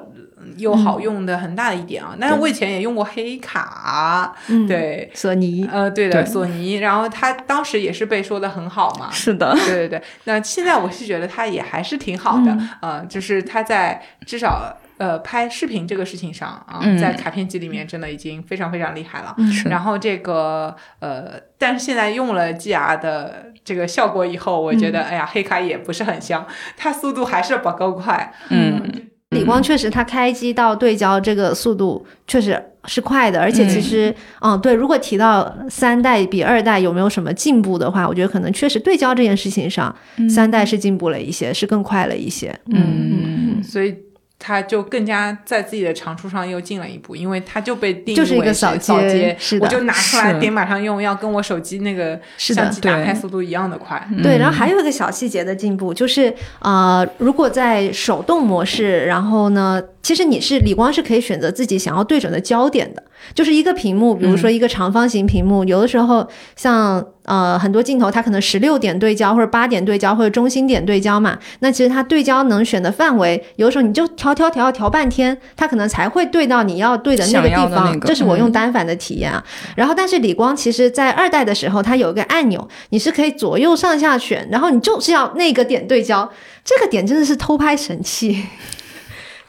[0.57, 4.35] 又好用的很大的一点啊，但是我以前也用过黑卡，
[4.67, 19.35] 对，索尼，呃，对的，索尼，然后它当时也是被说的很好嘛，是的，对对对，那现在我是觉得它也还是挺好的，呃，就是它在至少呃拍视频这个事情上啊，在卡片机里面真的已经非常非常厉害了，
[19.67, 29.10] 然后这个呃，但是现在用了 GR 的这个效果以后，我觉得哎呀，黑卡也不是很香，它速度还是不够快，嗯。
[29.31, 39.95] 理光确实，它开机到对焦这个速度确实是快的，而且其实，嗯，对，如果提到三代比二代有没有什么进步的话，我觉得可能确实对焦这件事情上，
[40.29, 43.95] 三代是进步了一些，是更快了一些，嗯，所以。
[44.43, 54.03] 它就更加在自己的长处上又进了一步，因为它就被定义为扫街，我就拿出来点马上用，要跟我手机那个相机打开速度一样的快。
[54.23, 63.03] 对，然后还有一个小细节的进步，就是呃，如果在手动模式，然后呢，其实你是理光是可以选择自己想要对准的焦点的。
[63.33, 71.39] 就是一个屏幕，比如说一个长方形屏幕，有的时候像呃很多镜头，它可能十六点对焦或者八点对焦或者中心点对焦嘛。
[71.61, 78.01] 那其实它对焦能选的范围，有的时候你就调调调调半天，它可能才会对到你要对的那个地方。
[78.01, 79.45] 这是我用单反的体验啊。
[79.77, 86.29] 然后但是理光其实在二代的时候，它有一个按钮，你是可以左右上下选，然后你就是要那个点对焦，
[86.65, 88.45] 这个点真的是偷拍神器。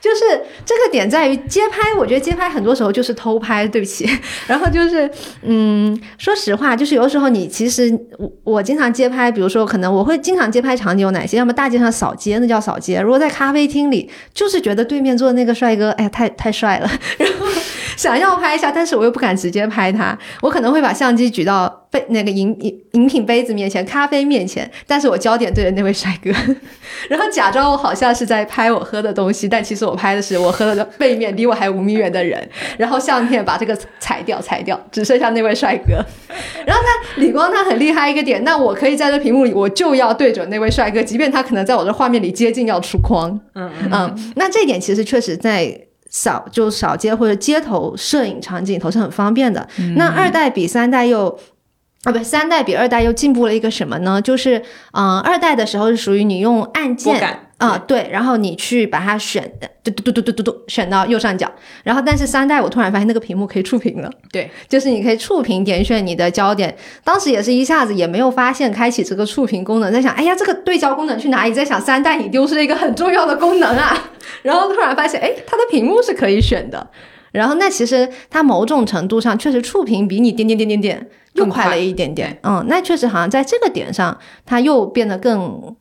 [0.01, 0.23] 就是
[0.65, 4.09] 这个点在于街拍，我觉得街拍很多时候就是偷拍，对不起。
[4.47, 5.09] 然后就是，
[5.43, 11.37] 嗯，说实话，就是有的时候你其实我我经常街拍，比如说可能我会经常街拍场景有哪些？
[11.37, 17.45] 要么大街上扫街，那叫扫街；如果在咖啡厅里，就是觉得对面坐的那个帅哥，哎呀，太太帅了，然 后
[18.01, 21.77] 想要拍一下，但是我又不敢直接拍他，我可能会把相机举到。
[21.91, 26.31] 杯那个饮饮饮品杯子面前，咖啡面前，但是我焦点对着那位帅哥，
[27.09, 35.95] 然后假装我好像是在拍我喝的东西，但其实我拍的是我喝的背面离我还有五米远的人，然后相片把这个裁掉裁掉，只剩下那位帅哥。
[36.65, 43.37] 然后他李光他很厉害一个点，那我可以在这屏幕里，我就要对准那位帅哥，即便他可能在我的画面里接近要出框。
[43.55, 45.77] 嗯嗯，那这点其实确实在
[46.11, 49.67] 扫就扫街或者街头摄影场景头是很方便的。
[49.95, 51.39] 那二代比三代又。
[52.03, 54.19] 啊，不，三代比二代又进步了一个什么呢？
[54.19, 54.59] 就是，
[54.93, 59.43] 嗯，二代的时候是属于你用按键啊，对，然后你去把它选，
[59.83, 61.47] 嘟嘟嘟嘟嘟嘟嘟，选到右上角。
[61.83, 66.75] 然后，但是三代我突然发现那个屏幕可以触屏了，对，就是你可以触屏点选你的焦点。
[67.03, 71.53] 当时也是一下子也没有发现开启这个触屏功能，在想，哎呀，这个对焦功能去哪里？
[71.53, 73.95] 在想三代你丢失了一个很重要的功能啊。
[74.41, 76.89] 然后突然发现，哎，它的屏幕是可以选的。
[77.31, 81.07] 然后那其实它某种程度上确实触屏比你点点点点点。
[81.35, 85.73] 又快了一点点，嗯，那确实好像在这个点上，它又变得更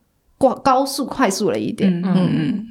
[0.49, 2.67] 高高速快速了一点，嗯嗯。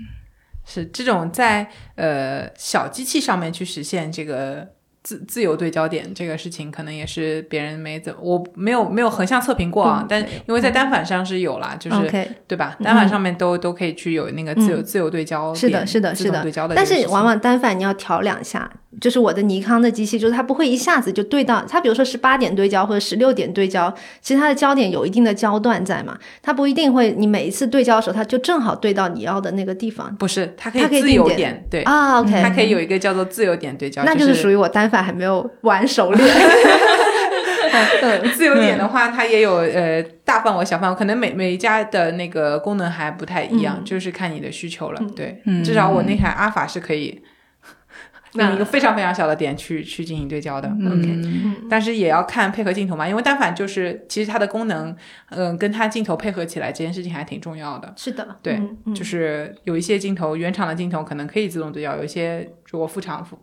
[0.66, 4.68] 是这种在呃小机器上面去实现这个
[5.02, 11.96] 自自由对焦点这个事情，可能也是别人没怎我没有没有横向测评过啊，但因为在单反上是有啦，就是
[12.46, 12.76] 对吧？
[12.84, 16.86] 单反上面都都可以去有那个自由自由对焦，是的，是的，是的对焦的但。
[16.86, 32.20] 是往往单反你要调两下，就是我的尼康的机器，就是它不会一下子就对到，它比如说十八点对焦或者十六点对焦，其实它的焦点有一定的焦段在嘛，它不一定会你每一次对焦的时候，它就正好对到你要的那个地方不是，它可以自由定点点，对，啊。
[32.20, 36.28] OK，它可以有一个叫做自由点对焦，那就是属于我单反还没有玩熟练。
[38.02, 45.00] 嗯自由点的话，它也有呃大范围、小范围，可能每每一家的那个功能还不太一样，嗯就是看你的需求了。
[45.14, 47.29] 对，嗯至少我那台阿法是可以那
[48.34, 50.68] 用一个非常非常小的点去去进行对焦的。
[50.68, 54.94] OK，嗯但是也要看配合镜头嘛，因为单反就是其实它的功能，
[55.30, 57.92] 嗯、跟它镜头配合起来这件事情还挺重要的。
[57.96, 63.38] 是的，对嗯嗯就是有一些镜头，原厂的镜头可能可以自动对焦，有一些如果副厂副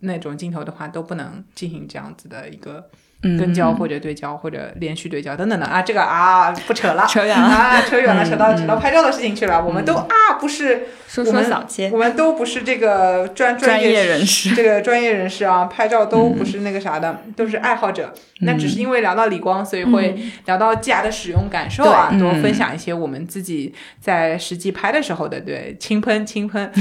[0.00, 5.64] 那种镜头的话，都不能进行这样子的一个嗯跟焦或者对焦或者连续对焦等等的。
[5.66, 7.46] 啊，这个啊不扯了， 扯远了。
[7.46, 9.62] 啊，扯远了，嗯扯到扯到拍照的事情去了。
[9.64, 18.12] 我们都啊不是，说说我们小切我们都不是这个专专业业人士，这个专业人士啊，拍照都不是那个啥的，都是爱好者。
[18.44, 26.68] 那只是因为聊到理光，所以会聊到 R 的使用感受啊，多分享一些我们自己在实际拍的时候的对轻喷轻喷。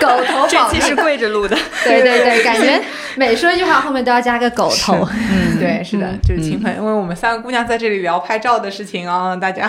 [0.00, 2.80] 狗头 这保期是跪着录的，对对对，感觉
[3.16, 5.06] 每说一句话后面都要加个狗头。
[5.12, 9.68] 嗯，对，是的，就是轻喷，因为我们三个姑娘在这里聊拍照的事情啊，大家，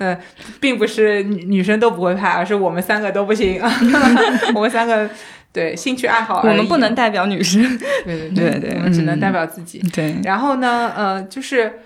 [0.00, 0.18] 嗯，
[0.58, 3.60] 并不是女女生都不会拍，而是我们三个都不行，
[4.54, 5.08] 我们三个
[5.52, 7.60] 对兴趣爱好，我们不能代表女生，
[8.04, 9.78] 对对对对我们只能嗯代表自己。
[9.92, 11.80] 对，然后呢，呃，就是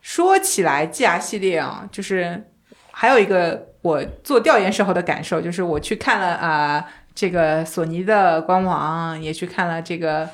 [0.00, 2.44] 说起来 GR 系列啊，就是
[2.90, 10.28] 还有一个我做调研时候的感受，就是我去看了啊、这个索尼的官网，也去看了这个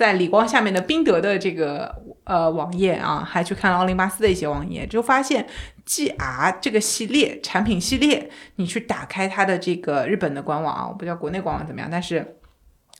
[0.00, 5.46] 在理光下面的宾得的这个呃网页啊，还去看了奥林巴斯的一些网页，就发现
[5.86, 12.36] GR 这个系列产品系列，你去打开它的这个日本的官网啊，我不知道国内官网怎么样，但是。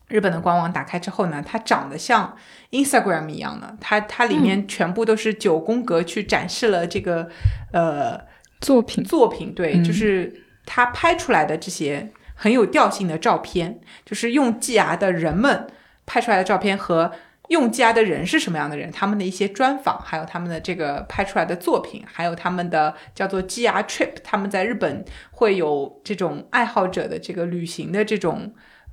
[0.09, 2.37] 日本的官网打开之后呢，它长得像
[2.73, 7.29] Instagram 一样的，它它里面全部都是九宫格去展示了这个、
[7.73, 8.21] 呃
[8.61, 15.69] 作品，作品，对，嗯就是他拍出来的这些很有调性的照片，就是用 GR 的人们
[16.11, 17.13] 拍出来的照片和
[17.51, 28.53] 用 GR 的人是什么样的人，他们的一些专访，还有他们的这个拍出来的作品，还有他们的叫做 GR trip，他们在日本会有这种爱好者的这个旅行的这种。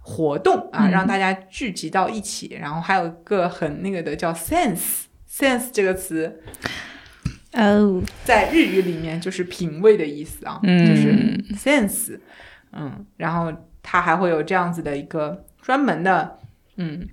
[0.09, 6.41] 活动啊，嗯让大家聚集到一起，然后还有一个很那个的叫 sense，sense 这个词，
[7.51, 11.11] 哦，在日语里面就是品味的意思啊，嗯就是
[11.57, 12.17] sense，
[12.71, 13.51] 嗯，然后
[13.83, 16.39] 它还会有这样子的一个专门的
[16.77, 17.07] 嗯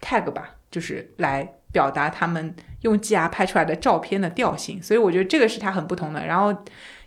[0.00, 6.26] tag 吧，就是来表达他们用 GR 拍出来的照片的调性，所以我觉得这个是它很不同的。
[6.26, 6.54] 然后，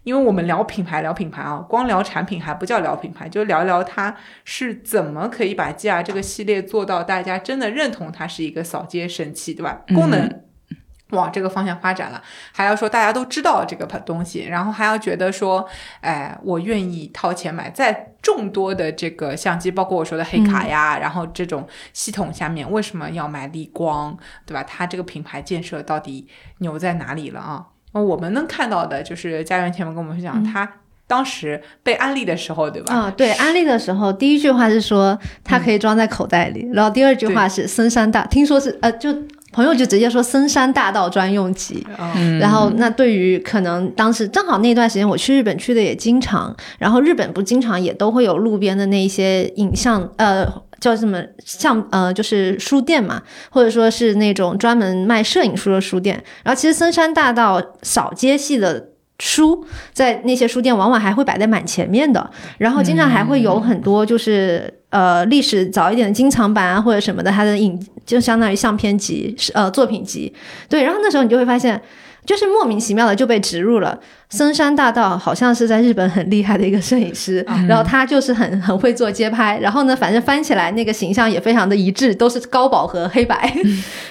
[0.04, 9.84] 因为我们聊品牌聊品牌啊，光聊产品还不叫聊品牌，就聊聊它是怎么可以把 GR 这个系列做到大家真的认同它是一个扫街神器，对吧？
[9.94, 10.44] 功能。
[11.12, 15.68] 往这个方向发展了，还要说大家都知道这个东西，然后还要觉得说，
[16.02, 24.64] 哎，我愿意掏钱买，在众多的这个相机，包括我说的黑卡呀，然后这种系统下面，为什么要买力光，对吧？
[24.64, 26.28] 它这个品牌建设到底
[26.60, 27.66] 牛在哪里了啊？
[27.94, 30.70] 我们能看到的就是家园前面跟我们讲，他
[31.08, 32.94] 当时被安利的时候，对吧？
[32.94, 39.10] 啊、对，安利的时候，第一句话是说它可以装在口袋里，然后第二句话是森山大，听说是呃，就
[39.52, 41.86] 朋友就直接说森山大道专用机。
[42.16, 50.46] 嗯，然后，那对于可能当时正好那段时间我去日本去的也经常，然后日本不经常也都会有路边的那一些影像，呃，
[50.80, 56.24] 叫什么像呃，就是书店嘛，或者说是那种专门卖摄影书的书店。
[56.44, 58.90] 然后其实森山大道扫街系的。
[59.20, 70.34] 书在那些书店往往还会摆在满前面的，然后经常还会有很多就是、呃历史早一点的珍藏版啊或者什么的，它的影就相当于相片集呃作品集，
[70.70, 71.82] 对，然后那时候你就会发现。
[72.28, 73.98] 就是莫名其妙的就被植入了。
[74.30, 83.52] 深山大道好像是在日本很厉害的一个摄影师，然后他就是很很会做街拍，然后呢，反正翻起来那个形象也非常的一致，都是高饱和黑白。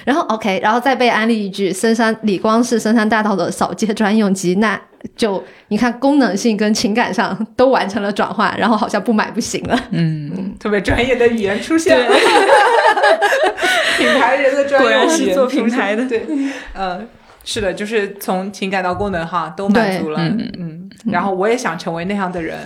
[0.03, 4.81] 然后 OK，然后再被安利一句，深山李光是深山大道的扫街专用机，那
[5.15, 9.79] 就你看功能性跟情感上都完成了转换，然后好像不买不行了。
[9.91, 12.07] 嗯，特别专业的语言出现了，
[13.99, 16.25] 品牌人的专业果然是做品牌的对，
[16.73, 17.07] 嗯。
[17.47, 20.51] 是的，就是从情感到功能哈都满足了，嗯。
[20.59, 22.57] 嗯然后我也想成为那样的人，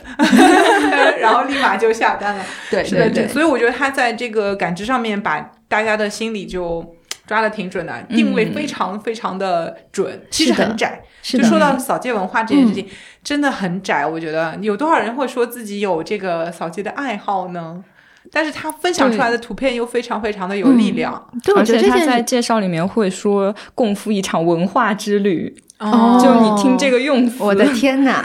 [1.20, 2.44] 然后立马就下单了。
[2.72, 6.96] 对是的，对对，所以我觉得他在这个感知上面把大家的心理就
[7.28, 11.02] 抓的挺准的，定位非常非常的准，其实很窄。
[11.22, 12.88] 是的，就说到扫街文化这件事情，
[13.24, 14.08] 真的很窄。
[14.08, 14.58] 我觉得。
[14.62, 17.84] 有多少人会说自己有这个扫街的爱好呢？
[18.32, 21.14] 但是他分享出来的图片又非常非常的有力量。
[21.44, 26.20] 对，我而且他在觉得这件事介绍里面会说共赴一场文化之旅，哦。
[26.22, 28.24] 就你听这个用词，我的天哪，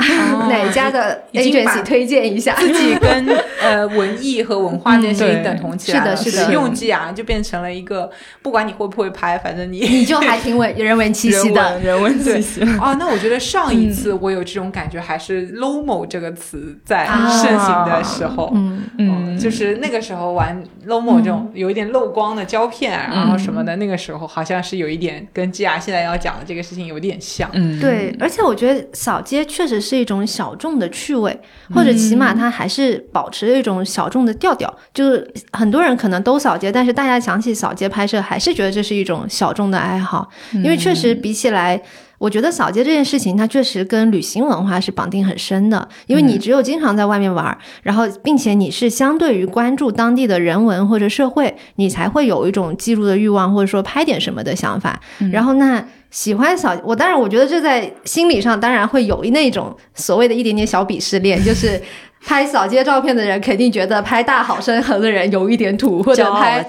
[0.49, 2.55] 哪家的已经把 agency 推荐一下？
[2.55, 3.27] 自己跟
[3.61, 5.45] 呃文艺和文化这件事情嗯对。
[5.45, 6.53] 等同起来了，是的是的。
[6.53, 8.11] 用技啊就变成了一个，
[8.43, 11.73] 不管你会不会拍，反正你 你就还挺文人文气息人的。
[11.75, 12.63] 文人文气息。
[12.81, 17.27] 哦，那我觉得上一次我有这种感觉，还是 “lomo” 这个词在啊。
[17.43, 18.51] 盛行的时候。
[18.55, 27.46] 嗯，嗯，就是那个时候玩 lomo 这种有一点漏光的胶片，啊然后什么的，那个时候好像是有一点跟 G R 现在要讲的这个事情有点像。
[27.53, 31.39] 嗯，对，而且我觉得扫街确实是一种小众的趣味，
[31.75, 34.73] 或者起码它还是保持着一种小众的调调。
[34.93, 41.83] 就是很多人可能都扫街，但是大家想起扫街拍摄，还是觉得这是一种小众的爱好，因为确实比起来。
[42.19, 54.99] 我觉得扫街这件事情，它确实跟旅行文化是绑定很深的，因为你只有经常在外面玩，然后并且你是相对于关注当地的人文或者社会，你才会有一种记录的欲望，或者说拍点什么的想法。
[55.31, 55.87] 然后那
[56.17, 61.79] 喜欢扫我，当然我觉得这在心理上当然会有那种所谓的一点点小鄙视链，就是
[62.25, 66.65] 拍扫街照片的人肯定觉得拍大好山河的人有一点土，或者拍。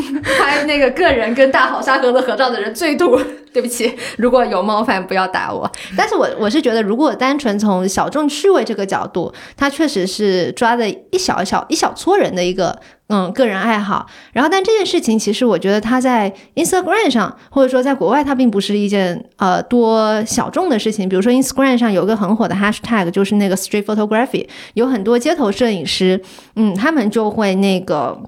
[0.38, 3.18] 拍那个个人跟大好山河的合照的人最土。
[3.54, 5.70] 对不起，如果有冒犯，不要打我。
[5.96, 12.76] 但是我我是觉得，如果单纯从小众趣味这个角度，它确实是抓的一小小一小撮人的一个
[13.06, 14.06] 嗯个人爱好。
[14.32, 21.08] 然后，但这件事情其实我觉得它在 Instagram 上，或者说在国外，它并不是一件呃多小众的事情。
[21.08, 26.20] 比如说 Instagram 上有一个很火的 hashtag，就是那个 street photography，有很多街头摄影师，
[26.56, 28.20] 嗯，他们就会那个。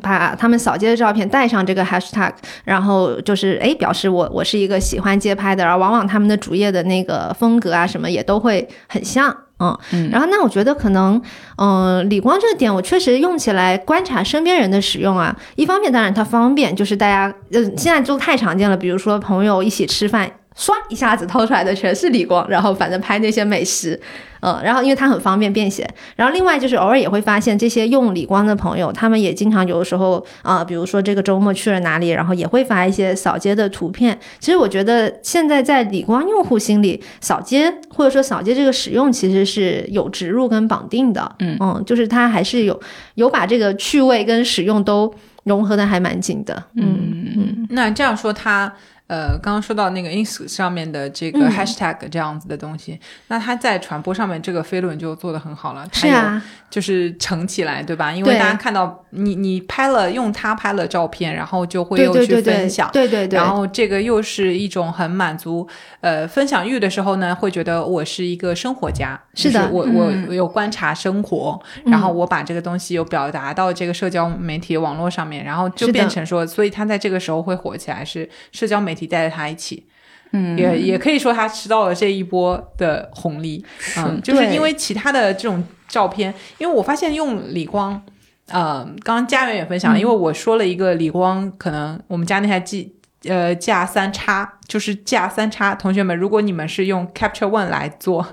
[0.00, 2.32] 把他们扫街的照片带上这个 hashtag，
[2.64, 11.20] 然后就是哎，表示我我是一个喜欢街拍的，然后往往他们的主页的那个风格啊什么也都会很像，嗯，嗯然后那我觉得可能，
[11.56, 20.30] 嗯、理光这个点我确实用起来观察身边人的使用啊，一方面当然它方便，就是大家呃现在就太常见了，比如说朋友一起吃饭。
[20.56, 23.98] 唰一下子掏出来的全是理光，然后反正拍那些美食，
[24.40, 34.18] 嗯，然后因为它很方便便携，然后另外就是偶尔也会发现这些用理光的朋友，他们也经常有的时候啊、比如说这个周末去了哪里，然后也会发一些扫街的图片。
[34.40, 42.78] 其实我觉得现在在理光用户心里，扫街或者说扫街这个使用其实是有植入跟绑定的，嗯就是它还是有
[43.14, 45.12] 有把这个趣味跟使用都
[45.44, 48.72] 融合的还蛮紧的，嗯嗯那这样说他。
[49.08, 51.50] 呃，刚刚说到那个 ins 上面的这个嗯。
[51.50, 55.86] hashtag 这样子的东西，那它在传播上面这个飞轮就做得很好了。
[55.92, 58.10] 是啊，就是盛起来，对吧？
[58.10, 62.42] 因为大家看到你你拍了用它拍了照片，然后就会对又去对对。
[62.42, 65.68] 对分享，对对对，然后这个又是一种很满足
[66.00, 69.60] 呃分享欲的时候呢，会觉得我是一个生活家，是的。
[69.60, 79.86] 就是我嗯我我有观察生活，然后我把这个东西有表达到这个社交媒体网络上面，然后就变成说，所以他在这个时候会火起来，是社交媒体带着他一起。
[80.32, 83.62] 嗯，也也可以说他吃到了这一波的红利，
[83.98, 88.02] 嗯，就是因为其他的这种照片，因为我发现用李光，
[88.48, 92.94] 呃，刚刚家园也分享了，因为我说了一个李光，可能我们家那台机。
[93.24, 98.26] 呃，架三叉就是架三叉，同学们，如果你们是用 Capture One 来做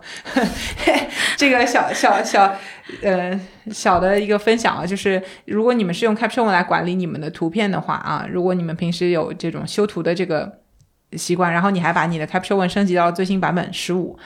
[1.38, 2.56] 这个小小小
[3.04, 3.40] 呃
[3.72, 10.60] 小的一个分享啊，就是如果你们是用 Capture One 来管理你们的图片的话啊，如果你们平时有这种修图的这个
[11.14, 14.18] 习惯，然后你还把你的 Capture One 升级到最新版本十五，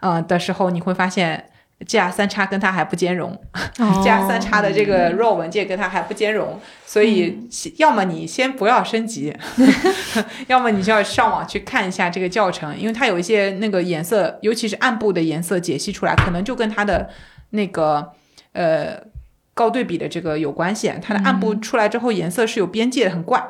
[0.00, 1.47] 呃的时候，你会发现。
[1.86, 3.30] 加三叉跟它还不兼容，，
[4.02, 9.32] G R 三叉的这个 RAW 文件跟它还不兼容，所以要么你先不要升级，
[10.48, 17.08] 要么你就要上网去看一下这个教程，因为它有一些那个颜色，尤其是暗部的颜色解析出来，可能就跟它的
[17.50, 18.12] 那个
[18.52, 19.00] 呃
[19.54, 23.42] 高对比的这个有关系，它的暗部出来之后颜色是有边界的，很怪。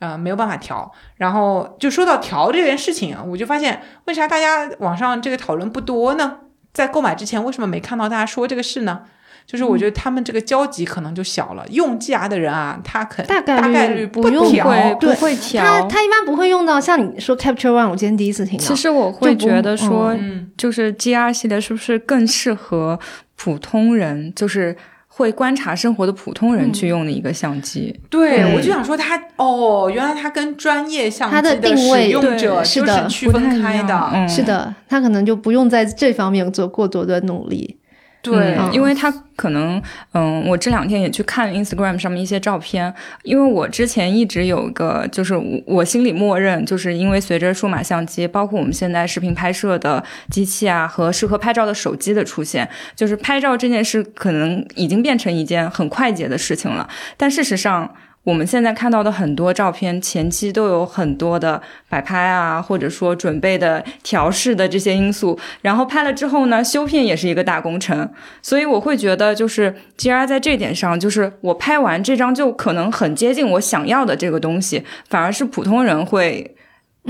[0.00, 6.40] 呃，没有办法调，然后就说到调这件事情啊，我就发现为啥大家网上这个讨论不多呢？
[6.74, 9.00] 在购买之前，为什么没看到大家说这个事呢？
[9.46, 18.64] 就是我觉得他们这个交集可能就小了，用 GR 的人啊，他可大概率大概率不会不会调，他他一般不会用到像你说 Capture One，我今天第一次听到。
[18.64, 22.98] 其实我会觉得说，嗯，就是 GR 系列是不是更适合
[23.36, 24.32] 普通人？
[24.34, 24.74] 就是
[25.16, 27.94] 会观察生活的普通人去用的一个相机。
[28.10, 37.76] 对，我就想说它哦，原来它跟专业相机的定位使用者是的区分开的，是的，它可能就不用在这方面做过多的努力。
[38.24, 39.80] 对，因为他可能，
[40.14, 45.34] 嗯，我这两天也去看 Instagram 上面一些照片，因为我之前一直有个，就是
[45.66, 52.66] 我心里默认，就是因为随着数码相机，包括我们现在视频拍摄的机器啊，和适合拍照的手机的出现，
[52.96, 57.94] 就是拍照这件事可能已经变成一件很快捷的事情了，但事实上。
[58.24, 65.38] 我们现在看到的很多照片，前期都有很多的摆拍啊，或者说准备的调试的这些因素。
[65.60, 68.10] 然后拍了之后呢，修片也是一个大工程。
[68.42, 76.56] 所以我会觉得，就是 G R 在这点上，就是我拍完这张就可能很接近我想要的这个东西，反而是普通人会。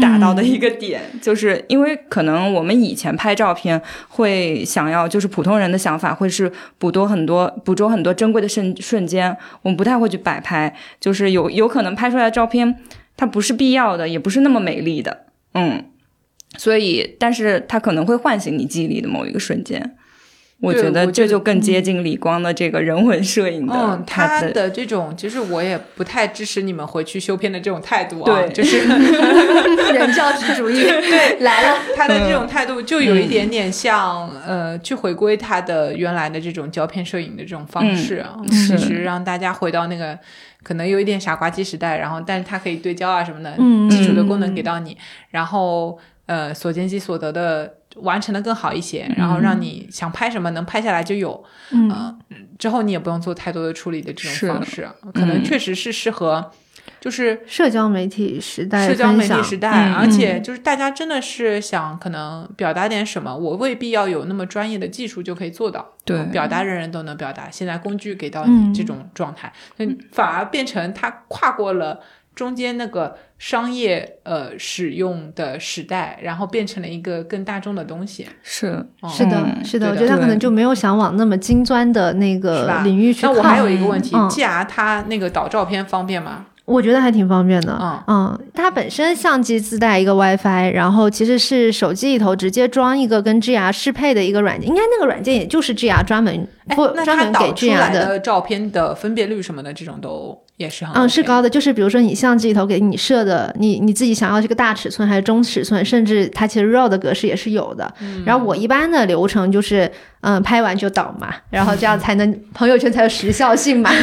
[0.01, 12.77] 达到的一个点，就是因为可能我们以前拍照片会想要，就是普通人的想法会是捕捉很多、捕捉很多珍贵的瞬瞬间，我们不太会去摆拍，就是有有可能拍出来的照片
[13.17, 15.85] 它不是必要的，也不是那么美丽的，嗯，
[16.59, 19.97] 所以，但是它可能会唤醒你记忆里的某一个瞬间。
[20.61, 23.75] 我觉得这就更接近李光的这个人文摄影的。
[23.75, 28.25] 嗯，他的这种，其实我也不太支持你们回去修片的这种态度啊。
[28.25, 28.79] 对，就是
[29.93, 30.81] 人教 师主义。
[30.83, 31.79] 对，来了。
[31.95, 38.37] 他的这种态度就有一点点像，呃，去回归他的原来的这种胶片摄影的这种方式啊。
[38.49, 40.19] 其实让大家回到那个
[40.63, 43.55] 可能有一点傻瓜机时代，然后但是它可以对焦啊什么的，
[43.91, 44.97] 基础的功能给到你，
[45.31, 47.75] 然后呃，所见即所得的。
[47.97, 52.19] 完成的更好一些，然后让你想拍什么能拍下来就有，嗯，
[52.59, 56.51] 之后你也不用做太多的处理的这种方式，可能确实是适合，
[57.01, 72.01] 就是社交媒体时代，社交媒体时代，而且就是大家真的是想可能表达点什么，我未必要有那么专业的技术就可以做到，对，表达人人都能表达，现在工具给到你这种状态，嗯，反而变成它跨过了。
[72.35, 78.27] 中间那个商业呃使用的时代，然后变成了一个更大众的东西。
[78.43, 83.23] 是是的，是的，我觉得他可能就没有想往那么精钻的那个领域去。
[83.23, 86.47] 那我还有一个问题，G R 它那个导照片方便吗？
[86.67, 88.03] 我觉得还挺方便的，嗯。
[88.09, 107.93] 嗯，它本身相机自带一个 WiFi，然后其实是手机里头直接装一个跟 GR 适配的一个软件，应该那个软件也就是 GR 专门不专门给 GR 的照片的分辨率什么的这种都也是很嗯是高的，就是比如说你相机里头给你设的，你你自己想要这个大尺寸还是中尺寸，甚至它其实 RAW 的格式也是有的。
[108.25, 109.91] 然后我一般的流程就是
[110.21, 113.91] 嗯拍完就导嘛，然后这样才能朋友圈才有时效性嘛。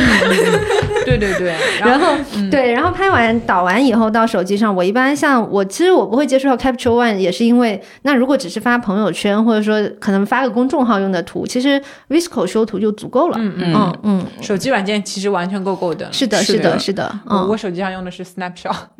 [1.04, 2.16] 对对对，然后
[2.52, 13.38] 对，然后拍完导完以后到手机上，我一般像我其实我不会接触到 Capture One，也是因为那如果只是发朋友圈或者说可能发个公众号用的图，其实 Visco 修图就足够了。
[13.39, 16.08] 嗯嗯嗯，手机软件其实完全够够的。
[16.14, 17.20] 是的，是的，是的。
[17.26, 18.76] 我我手机上用的是 Snapshot。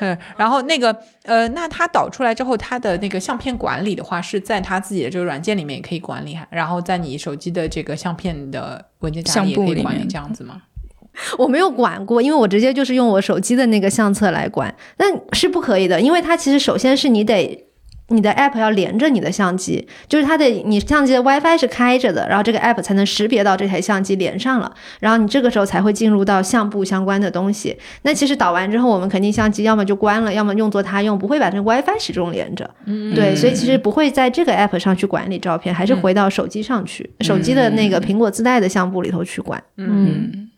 [0.00, 10.62] 嗯，然后那个呃，那它导出来之后，它的那个相片管理的话，是在它自己的这个软件里面也可以管理，然后在你手机的这个相片的文件夹里也可以管理，这样子吗？
[11.38, 17.65] 我没有管过，因为我直接就是用我手机的那个相册来管，但是不可以的，因为它其实首先是你得
[18.08, 27.76] 你的 app 要连着你的相机，就是它的你相机的 WiFi 是开着的，然后这个 app 才能识别到这台相机连上了，然后你这个时候才会进入到相簿相关的东西。
[28.02, 32.70] 那其实导完之后，我们肯定相机要么就关了，要么用作他用，不会把这个 WiFi 始终连着。
[32.84, 39.60] 嗯，对，所以其实不会在这个 app 上去管理照片，还是回到手机上去，手机的那个苹果自带的相簿里头去管。
[39.76, 40.48] 嗯。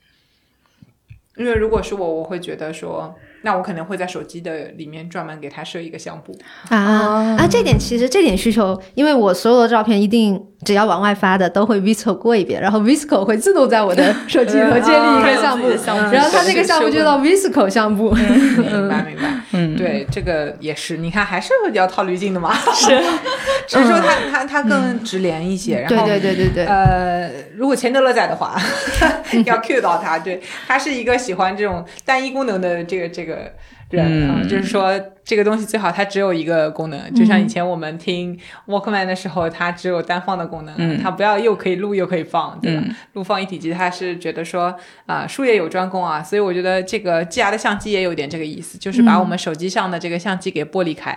[1.39, 3.15] 因为如果是我，我会觉得说。
[3.43, 6.37] 那我可能会在手机的里面专门给它设一个相簿。
[6.69, 7.47] 啊啊！
[7.49, 15.69] 这点其实这点需求，因为我所有的照片一定只要往外发的都会 Visco 过一遍，然后 Visco 会自动在我的手机里头建立一个相簿，
[16.13, 16.91] 然后它那个相簿。
[16.91, 18.11] 就叫 Visco 相簿。
[18.11, 22.99] 明白明白，嗯，对，这个也是，你看还是要套滤镜的嘛，是，
[23.69, 28.57] 只是说它它它更直连一些，然后对对对对对，呃，如果钱德勒在的话，
[29.47, 33.28] 要 cue 到他，对他是一个喜欢这种单一功能的这个这个。
[33.29, 33.53] 个
[33.91, 35.01] 人啊，就是说。
[35.29, 38.35] 这个东西最好它只有一个功能，就像以前我们听
[38.67, 42.83] Walkman 的时候，它只有单放的功能，它不要又可以录又可以放，对吧？
[43.13, 44.75] 录放一体机，它是觉得说
[45.05, 51.11] 啊，术业有专攻啊，所以我觉得这个 G R 的相机也有点这个意思，就是把我们手机上的这个相机给剥离开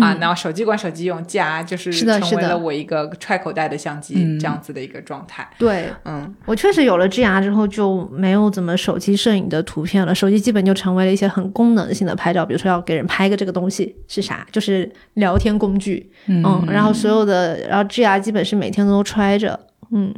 [0.00, 5.46] 啊，然后手机管手机用，G R 就是成为了我一个揣口袋的相机这样子的一个状态。
[5.58, 13.57] 对，嗯，我确实有了 G R 之后就没有怎么手机摄影的图片了，手机基本就成为了一些很功能性的拍照，比如说要给人拍个这个。
[13.58, 14.46] 东西是啥？
[14.52, 19.58] 就是聊天工具，嗯，然后所有的，然后 G R 基本是每天都揣着，
[19.90, 20.14] 嗯，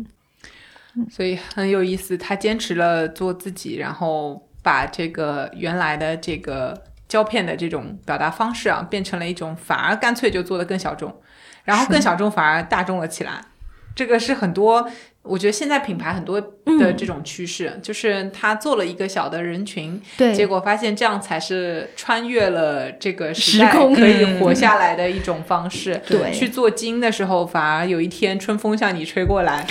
[1.10, 2.18] 所以很有意思。
[2.18, 11.14] 他坚持了做自己，然后把这个原来的这个胶片的这种表达方式啊，变成了一种反而干脆就做的更小众，
[11.64, 13.40] 然后更小众反而大众了起来。
[13.94, 14.90] 这个是很多。
[15.30, 26.02] 我觉得现在品牌很多的这种趋势，就是他做了一个小的人群，对，结果发现这样才是穿越了这个时代可以活下来的一种方式。
[26.04, 29.64] 对，去做精的时候，反而有一天春风向你吹过来，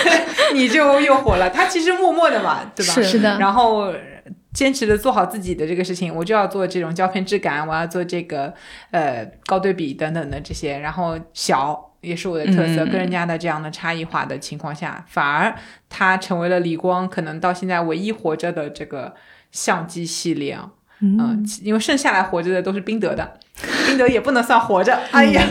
[0.52, 1.48] 你就又火了。
[1.48, 2.92] 他其实默默的嘛，对吧？
[3.02, 3.38] 是的。
[3.38, 3.90] 然后
[4.52, 8.52] 坚持的做好自己的这个事情，我就要做这种胶片质感，我要做这个
[8.90, 11.82] 呃高对比等等的这些，然后小。
[12.06, 15.52] 也是我的特色，跟人家的这样的差异化的情况下，反而
[15.88, 19.12] 它成为了李光可能到现在唯一活着的这个
[19.50, 20.70] 相机系列啊。
[21.00, 23.32] 嗯，因为剩下来活着的都是宾得的，
[23.86, 24.98] 宾得也不能算活着。
[25.10, 25.42] 哎呀，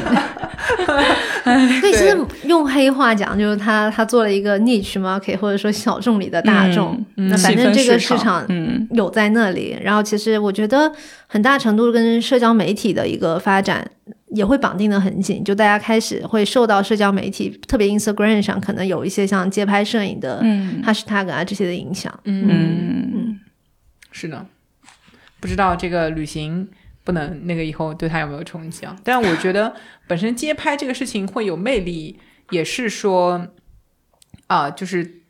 [1.44, 7.00] 所以其实用黑话讲，就是他他做了一个 niche market，或者说小众里的大众。
[7.16, 8.44] 那反正这个市场
[8.90, 9.78] 有在那里。
[9.84, 10.92] 然后其实我觉得
[11.28, 13.88] 很大程度跟社交媒体的一个发展。
[14.36, 20.42] 也会绑定的很紧，就大家开始会受到社交媒体，特别 Instagram 上可能有一些像街拍摄影的
[20.84, 22.14] hashtag 啊这些的影响。
[22.26, 23.40] 嗯嗯，
[24.12, 24.46] 是的，
[25.40, 26.68] 不知道这个旅行
[27.06, 28.94] 不能那个以后对他有没有冲击啊？
[29.06, 29.74] 但我觉得
[30.06, 32.20] 本身街拍这个事情会有魅力，
[32.52, 33.48] 也是说
[34.48, 35.22] 啊，就是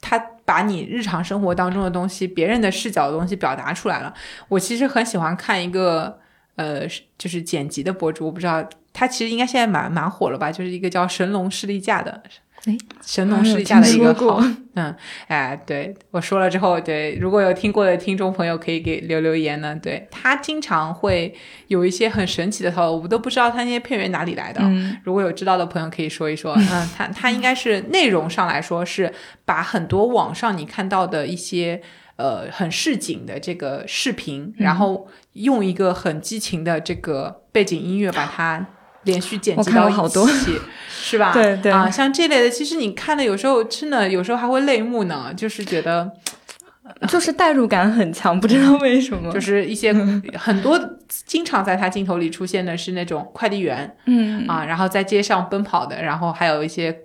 [0.00, 4.12] 他把你日常生活当中的东西、别人的视角的东西表达出来了。
[4.48, 6.18] 我其实很喜欢看一个。
[6.56, 6.86] 呃，
[7.16, 10.50] 就是剪辑的博主，我不知道他其实应该现在蛮蛮火了吧？
[10.50, 12.22] 就是一个叫神龙士力架的，
[12.64, 14.42] 哎，神龙士力架的一个号，
[14.74, 14.94] 嗯，
[15.28, 19.78] 哎，对我说了之后，对，如果有听过的听众朋友可以给留留言呢。
[19.82, 21.34] 对他经常会
[21.68, 24.62] 有一些很神奇的套路，我都不知道他那些片源哪里来的。
[25.04, 26.54] 如果有知道的朋友可以说一说。
[26.58, 29.12] 嗯，他他应该是内容上来说是
[29.44, 31.82] 把很多网上你看到的一些。
[32.16, 38.66] 呃，很市井的这个视频，然后用一个很激情的这个背景音乐把它
[39.02, 40.58] 连续剪辑到一起，
[40.88, 41.32] 是吧？
[41.34, 41.70] 对对。
[41.70, 46.10] 啊，像这类的，其实你看的有时候真的有时候还会泪目呢，就是觉得
[47.06, 49.92] 就是代入感很强，不知道为什么，就是一些
[50.38, 54.46] 很多经常在他镜头里出现的是那种快递员，嗯。
[54.48, 56.98] 啊，然后在街上奔跑的，然后还有一些。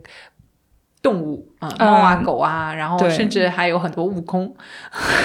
[1.01, 4.55] 动物啊，猫啊，狗啊，然后甚至还有很多悟空，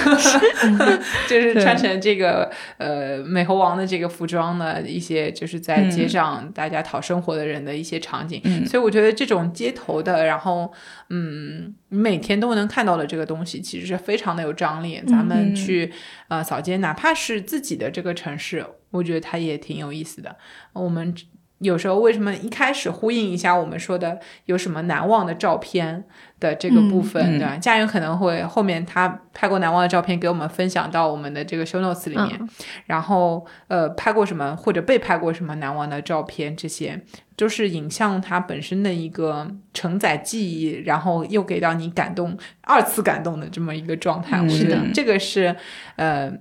[1.29, 8.41] 就是穿成这个呃美猴王的这个服装的一些，就是在街上大家讨生活的人的一些场景。
[8.65, 10.73] 所以我觉得这种街头的，然后
[11.09, 14.99] 嗯，你每天都能看到的这个东西，其实是非常的有张力。
[15.07, 15.93] 咱们去
[16.27, 20.35] 呃扫街，哪怕是自己的这个城市，我觉得它也挺有意思的。
[20.73, 21.13] 我们。
[21.59, 26.03] 有时候为什么一开始呼应一下我们说的有什么难忘的照片
[26.39, 27.57] 的这个部分，对吧？
[27.57, 32.39] 家园可能会后面他拍过难忘的照片给我们分享到我们的这个 show notes 里面，
[32.85, 37.01] 然后呃拍过什么或者被拍过什么难忘的照片，这些
[37.35, 44.39] 都是影像它本身的一个承载记忆，然后又给到你感动二次感动的这么一个状态。
[44.39, 45.55] 我觉得这个是
[45.95, 46.31] 呃，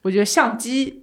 [0.00, 1.01] 我觉得相机。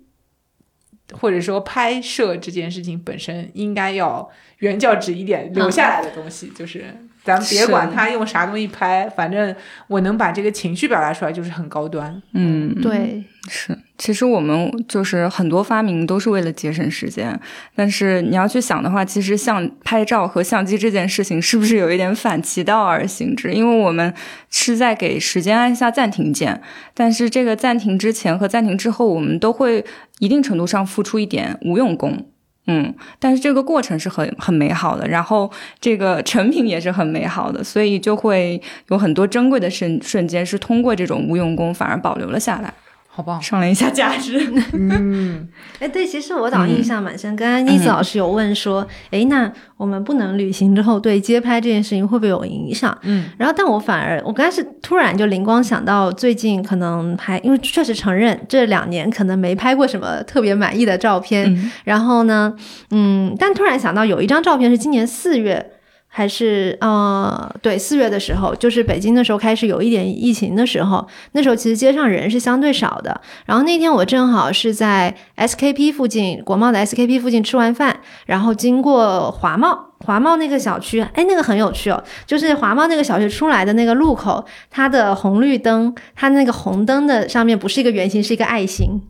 [1.14, 4.30] 或者说拍摄这件事情本身应该要
[4.60, 6.86] 原教旨一点留下来的东西，就是
[7.24, 9.56] 咱别管他用啥东西拍，反正
[9.88, 12.22] 我能把这个情绪表达出来就是很高端。
[12.34, 13.78] 嗯，对，是。
[14.00, 17.38] 其实我们就是很多发明都是为了节省时间，
[17.76, 23.54] 但是你要去想的话，其实像拍照和相机这件事情是不是有一点反其道而行之？
[23.54, 24.12] 因为我们
[24.50, 26.62] 是在给时间按下暂停键，
[26.94, 29.84] 但是这个暂停之前和暂停之后，我们都会
[30.20, 32.26] 一定程度上付出一点无用功，
[32.68, 42.74] 嗯，但是这个过程是很很美好的，然后这个成品也是很美好的，所以就会有很多珍贵的瞬瞬间是通过这种无用功反而保留了下来。
[43.12, 44.40] 好棒，上了一下价值。
[44.72, 45.46] 嗯，
[45.80, 47.36] 哎，对，其实我倒印象蛮深。
[47.36, 52.98] 刚刚妮子老师有问说，哎，那我们不能旅行之后，对街拍这件事情会不会有影响？
[53.02, 61.72] 嗯，然后，但我反而，我刚开始突然就灵光想到，最近可能拍，因为确实承认这两年可能没拍过什么特别满意的照片。
[61.84, 62.54] 然后呢，
[62.92, 65.74] 嗯，但突然想到有一张照片是今年四月。
[66.20, 73.22] 还是呃，对，四月的时候，就是北京的时候开始有一点疫情的时候，那时候其实街上人是相对少的。
[73.46, 89.02] 然后那天我正好是在 SKP 附近，国贸的 SKP 附近吃完饭，然后经过华贸，华贸那个小区，哎，那个很有趣哦，就是华贸那个小区出来的那个路口，它的红绿灯，它那个红灯的上面不是一个圆形，是一个爱心。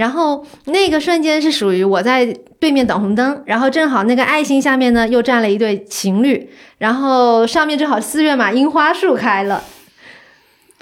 [0.00, 2.24] 然后那个瞬间是属于我在
[2.58, 6.48] 对面等红灯，然后正好那个爱心下面呢又站了一对情侣，
[6.78, 9.62] 然后上面正好四月嘛，樱花树开了。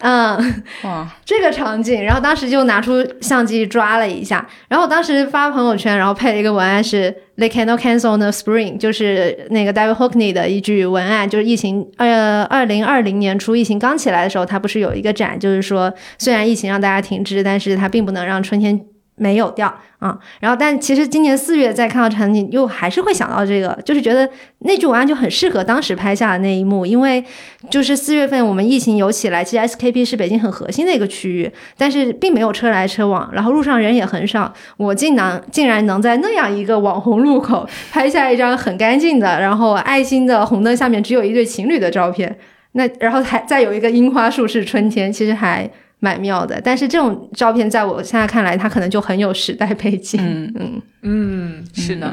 [0.00, 18.80] 嗯，哇，这个场景，然后当时就拿出相机抓了一下，然后当时发朋友圈，然后配了一个文案是 “They cannot cancel the spring”，就是那个 David Hockney 的一句文案，就是疫情，呃，二零二零年初疫情刚起来的时候，他不是有一个展，就是说虽然疫情让大家停滞，但是它并不能让春天。
[19.18, 24.28] 没有掉啊，然后但其实今年四月再看到场景，又还是会想到这个，就是觉得
[24.60, 27.22] 那句文案就很适合当时拍下的那一幕，因为
[27.68, 42.38] 就是四月份我们疫情有起来，其实 SKP 是北京很核心的一个区域，但是并没有车来车往，然后路上人也很少，我竟然竟然能在那样一个网红路口拍下一张很干净的，然后爱心的红灯下面只有一对情侣的照片，
[42.72, 45.68] 那然后还再有一个樱花树是春天，其实还。
[46.01, 50.20] 蛮妙的，但是这种照片在我现在看来，它可能就很有时代背景。
[50.22, 50.53] 嗯。
[50.59, 50.82] 嗯。
[51.03, 52.12] 嗯，是的，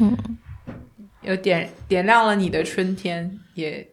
[0.00, 0.16] 嗯，
[1.22, 3.86] 有点点亮了你的春天，也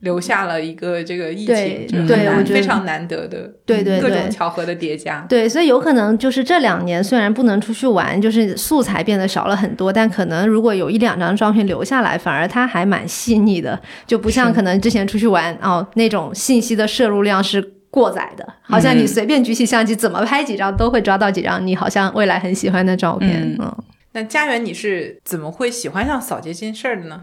[0.00, 5.24] 留下了一个这个疫情，对，我觉得非常难得的，对对各种巧合的叠加。
[5.28, 17.77] 对，所以有可能就是这两年虽然不能出去玩，就是素材变得少了很多，但可能如果有一两张照片留下来，反而它还蛮细腻的，就不像可能之前出去玩哦那种信息的摄入量是。
[17.98, 23.56] 过载的，好像你随便举起相机，怎么拍几张都会抓到几张你好像未来很喜欢的照片。
[23.58, 23.76] 嗯，
[24.12, 27.22] 那家园你是怎么会喜欢上扫街这件事儿的呢？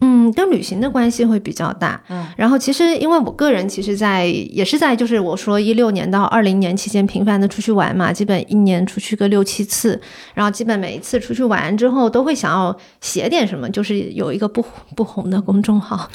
[0.00, 1.98] 嗯，跟旅行的关系会比较大。
[2.10, 9.98] 嗯，然后其实因为我个人其实，在也是在就是我说一六年到二零年期间频繁的出去玩嘛，基本一年出去个六七次，
[10.34, 14.62] 然后基本每一次出去玩之后都会想要写点什么，就是有一个不
[14.94, 16.10] 不红的公众号，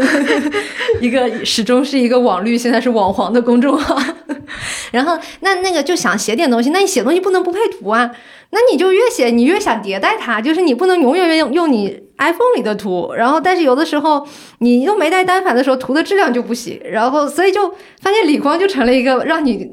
[1.00, 3.98] 一个始终是一个网绿，现在是网黄的公众号，
[4.92, 8.10] 然后那那个就想写点东西，那你写东西不能不配图啊。
[8.50, 14.26] 那你就越写，你越想迭代它，就是你不能永远用用你 iPhone 里的图，然后但是有的时候
[14.58, 17.68] 你又没带单反的时候，图的质量就不行，然后所以就
[18.00, 19.68] 发现理光就成了一个让你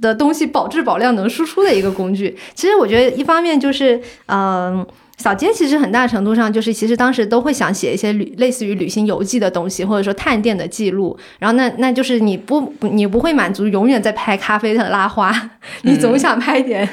[0.00, 2.36] 的东西保质保量能输出的一个工具。
[2.54, 15.50] 其实我觉得一方面就是，嗯，扫街其实很大程度上就是其实当时都会想写一些旅类似于旅行游记的东西，或者说探店的记录，然后那那就是你不你不会满足永远在拍咖啡的拉花，
[15.82, 16.88] 你总想拍点。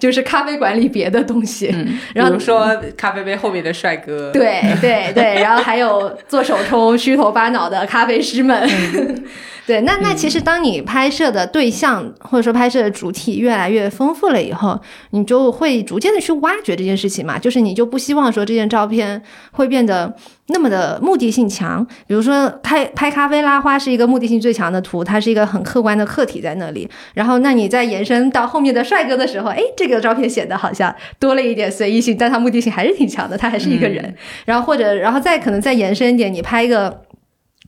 [0.00, 1.72] 就是咖啡馆里别的东西，
[2.12, 8.68] 然后比如说咖啡杯后面的帅哥，对对对，然后还有做手冲虚头巴脑的咖啡师们。
[9.70, 14.76] 对，那那其实当你拍摄的对象或者说拍摄的主体越来越丰富了以后，
[15.10, 17.38] 你就会逐渐的去挖掘这件事情嘛。
[17.38, 20.12] 就是你就不希望说这件照片会变得
[20.48, 21.86] 那么的目的性强。
[22.08, 26.90] 比如说拍拍咖啡拉花是一个目的性最强的图，它是一个很客观的客体在那里。
[27.14, 34.12] 然后那你再延伸到后面的帅哥的时候，哎，这个照片显得好像多了一点随意性，但它目的性还是挺强的，它还是一个人。
[34.46, 37.02] 然后或者然后再可能再延伸一点，你拍一个。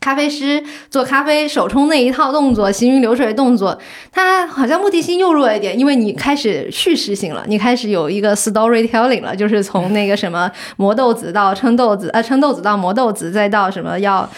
[0.02, 3.78] 咖啡师做咖啡手冲那一套动作，行云流水动作，
[4.10, 14.28] 它好像目的性又弱一点，因为你开始叙事性了，你开始有一个 storytelling 了，就是从那个什么磨豆子到称豆子，呃，称豆子到磨豆子，再到什么要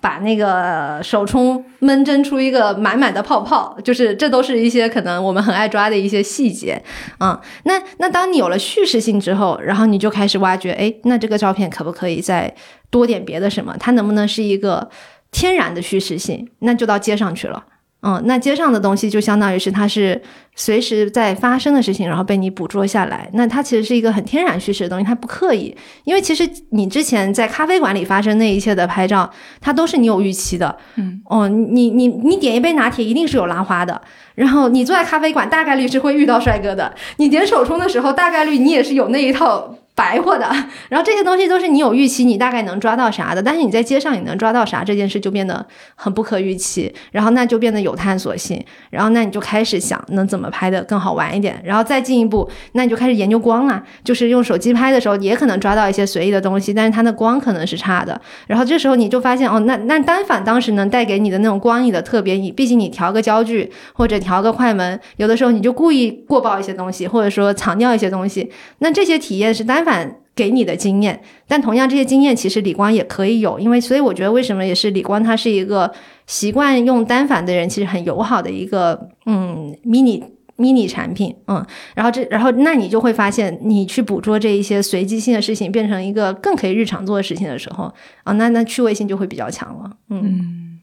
[0.00, 6.82] 把那个手冲闷蒸出一个满满的泡泡，就是这都是一些可能我们很爱抓的一些细节，
[7.20, 12.54] 嗯，那那当你有了叙事性之后，然后你就开始挖掘，哎，那这个照片可不可以在。
[12.92, 13.74] 多点别的什么？
[13.80, 14.88] 它能不能是一个
[15.32, 16.48] 天然的叙事性？
[16.60, 17.64] 那就到街上去了。
[18.04, 20.20] 嗯，那街上的东西就相当于是它是
[20.56, 23.30] 随时在发生的事情，然后被你捕捉下来。
[23.32, 25.72] 那它其实是一个很天然叙事的东西，它不刻意。
[26.02, 29.30] 因为其实你之前在咖啡馆里发生那一切的拍照，
[29.60, 30.76] 它都是你有预期的。
[30.96, 34.02] 嗯，哦，你你你点一杯拿铁一定是有拉花的，
[34.34, 36.92] 然后你坐在咖啡馆大概率是会遇到帅哥的。
[37.18, 39.76] 你点手冲的时候，大概率你也是有那一套。
[39.94, 40.46] 白活的，
[40.88, 43.42] 然后这些东西都是你有预期，你大概能抓到啥的。
[43.42, 45.64] 但是你在街上你能抓到啥，这件事就变得
[45.94, 46.92] 很不可预期。
[47.10, 48.62] 然后那就变得有探索性。
[48.88, 51.60] 然后那你就开始想能怎么拍的更好玩一点。
[51.62, 58.18] 然后再进一步，那你就开始研究光啊，就是用手机拍的时候也可能抓到一些随意的东西，但是它的光可能是差的。
[58.46, 68.50] 然后这时候你就发现哦，那那单反当时能带给你的那种光影的特别，你毕竟你调个焦距或者调个快门，有的时候你就故意过曝一些东西，或者说藏掉一些东西。
[68.78, 69.81] 那这些体验是单。
[69.84, 75.92] 反给你的经验，但同样这些经验其实李光也可以有，因为所以我觉得为什么也是李光，他是一个
[76.26, 80.22] 习惯用单反的人，其实很友好的一个嗯 mini
[80.56, 81.64] mini 产品，嗯，
[81.94, 87.92] 然后这然后那你就会发现，你去捕捉这一些随机性的事情，变成一个更可以日常做的事情的时候，
[88.24, 90.80] 啊，那那趣味性就会比较强了，嗯，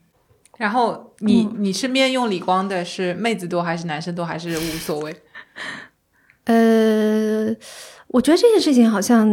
[0.58, 5.16] 然后你你身边用李光的是妹子多还是男生多还是无所谓？
[6.46, 7.56] 呃，
[8.10, 9.28] 我觉得这件事情好像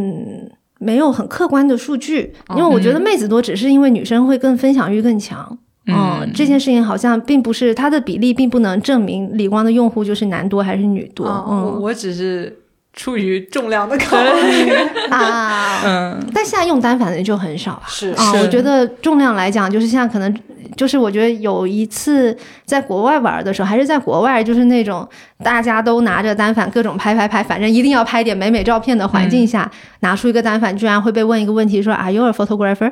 [0.79, 5.57] 没有很客观的数据，因为我觉得妹子多只是因为女生会更分享欲更强。
[5.87, 11.27] 嗯，这件事情好像并不是它的比例，并不能证明理光的用户就是男多还是女多。
[11.27, 12.61] 嗯，我只是。
[12.97, 14.71] 出于重量的考虑
[15.11, 18.33] 啊，嗯，但现在用单反的人就很少了是啊。
[18.33, 20.35] 我觉得重量来讲，就是现在可能
[20.75, 22.35] 就是我觉得有一次
[22.65, 25.07] 在国外玩的时候，还是在国外，就是那种
[25.43, 29.69] 大家都拿着单反各种拍拍拍，反正一定要拍点美美照片的环境下，
[29.99, 32.91] 拿出一个单反，居然会被问一个问题，说 Are you a photographer？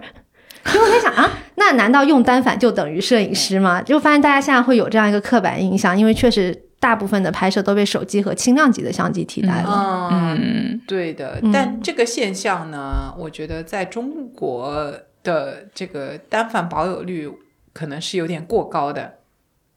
[0.67, 3.81] 因为我在想啊，那难道用单反就等于摄影师吗？
[3.81, 6.64] 就发现大家现在会有这样一个刻板印象，因为确实。
[6.85, 10.07] 大部分的拍摄都被手机和轻量级的相机替代了。
[10.11, 11.41] 嗯，对的。
[11.51, 17.27] 但这个现象呢，我觉得在中国的这个单反保有率
[17.73, 19.15] 可能是有点过高的。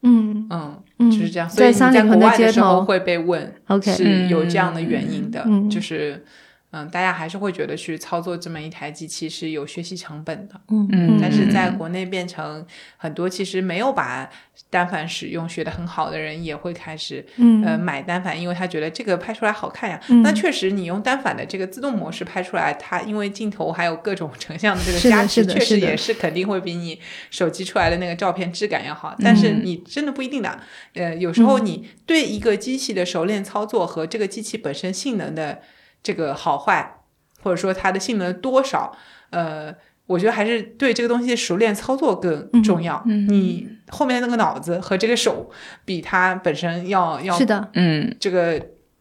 [0.03, 1.49] 嗯嗯，就是这样。
[1.49, 6.13] 所以你在国外的时候会被问，OK，是有这样的原因的，就是。
[6.13, 6.23] 嗯，
[6.71, 10.61] 大家还是会觉得去操作这么一台机器是有学习成本的。
[10.69, 12.64] 嗯嗯，但是在国内变成
[12.99, 14.29] 很多其实没有把
[14.69, 17.25] 单反使用学得很好的人也会开始，
[17.64, 19.99] 呃，买单反，因为他觉得这个拍出来好看呀。
[20.23, 27.01] 那确实，你用单反的这个自动模式拍出来，它因为镜头还有各种成像的这个加持，确实也是肯定会比你
[27.31, 29.16] 手机出来的那个照片质感要好。
[29.21, 30.61] 但是你真的不一定的，
[30.93, 35.62] 呃，有时候你对一个机器的熟练操作和这个机器本身性能的。
[36.03, 37.01] 这个好坏，
[37.42, 38.96] 或者说它的性能多少，
[39.30, 39.74] 呃，
[40.07, 43.03] 我觉得还是对这个东西熟练操作更重要。
[43.07, 45.51] 你后面的那个脑子和这个手，
[45.84, 48.61] 比它本身要要是的，嗯，这个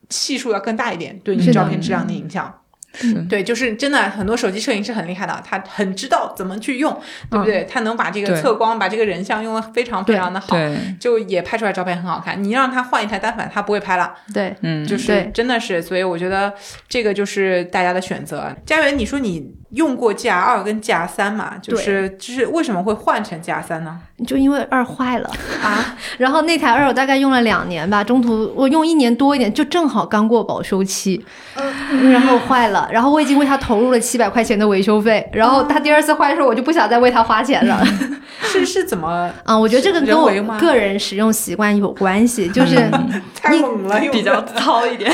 [0.09, 2.61] 系数要更大一点，对你照片质量的影响。
[3.29, 6.91] 对，就是真的，很多手机摄影师很厉害的，他很知道怎么去用，
[7.29, 7.63] 对不对？
[7.69, 10.57] 他能把这个测光，把这个人像用的非常非常的好，
[10.99, 12.43] 就也拍出来照片很好看。
[12.43, 14.13] 你让他换一台单反，他不会拍了。
[14.33, 16.53] 对，嗯，就是真的是，所以我觉得
[16.87, 18.55] 这个就是大家的选择。
[18.65, 21.53] 佳媛，你说你用过 G R 二跟 G R 三嘛？
[21.61, 23.99] 就是就是为什么会换成 G R 三呢？
[24.25, 25.29] 就因为二坏了
[25.63, 31.23] 啊， 然后那台二我大概用了两年吧，中途我用一年多一点，就正好刚过保修期，
[32.11, 37.85] 然后坏了，然后我已经为它投入了七百块钱的维修费，然后它第二次坏的时候，我就不想再为它花钱了。
[38.41, 39.57] 是是怎么啊？
[39.57, 42.75] 我觉得这个跟我个人使用习惯有关系，就是
[43.39, 45.11] 太猛了，比较糙一点。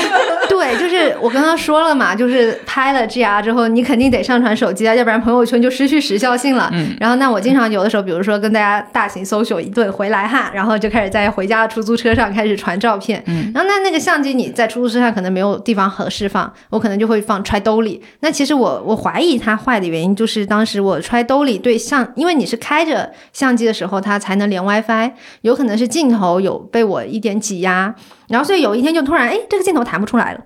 [0.48, 6.68] 对，就是我刚刚说了嘛，就是拍了 GR 之后，你肯定得上传手机啊，要不然朋友圈就失去时效性了。
[6.74, 8.74] 嗯，然后那我经常有的时候，比如说跟大家。
[8.92, 13.22] 大型搜索一顿回来哈，然后就开始在回家的出租车上开始传照片。
[13.26, 18.02] 嗯，然后那那个相机你在出租车上可能没有地方合适放，我可能就会放揣兜里。
[18.20, 27.94] 那其实我我怀疑它坏的原因就是当时我揣兜里对相，因为你是开着相机的时候它才能连 WiFi，有可能是镜头有被我一点挤压，
[28.28, 30.40] 然后所以有一天就突然哎这个镜头弹不出来了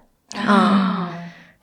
[0.47, 1.08] 啊。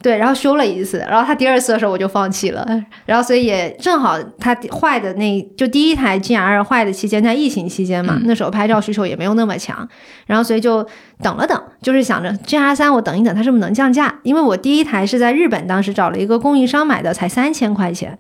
[0.06, 2.64] 对，然后修了一次，然后他第二次的时候我就放弃了，
[3.08, 9.90] 然后所以也正好他坏的那就第一台 G R 坏的期间在疫情期间嘛，那时候拍照需求也没有那么强，
[10.28, 10.86] 然后所以就
[11.24, 18.16] 等了等，就是想着 G R 三我等一等它是不是能降价，因为我第一台是在日本当时找了一个供应商买的，才三千块钱，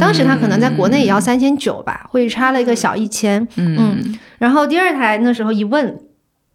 [0.00, 5.96] 当时他可能在国内也要三千九吧，会差了一个小一千，嗯，然后第二台那时候一问。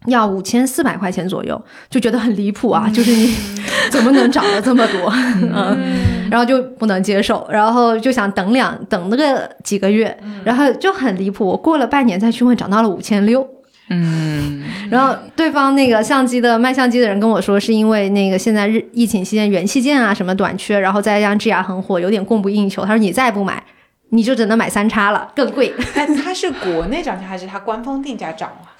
[0.08, 2.90] 要五千四百块钱左右，就觉得很离谱啊！
[2.94, 3.36] 就是你
[3.90, 5.12] 怎么能涨了这么多？
[5.42, 11.46] 嗯，然后就不能接受，然后就想等两等那个几个月，然后就很离谱。
[11.46, 13.48] 我过了半年再去问，涨到了五千六。
[13.90, 22.84] 嗯，然后对方那个相机的卖相机的人跟我说，是因为那个现在日疫情期间元器件啊什么短缺，然后再加上 G R 很火，有点供不应求。
[22.84, 23.64] 他说你再不买，
[24.10, 25.72] 你就只能买三叉了，更贵。
[25.94, 28.72] 哎，它是国内涨价还是它官方定价涨了？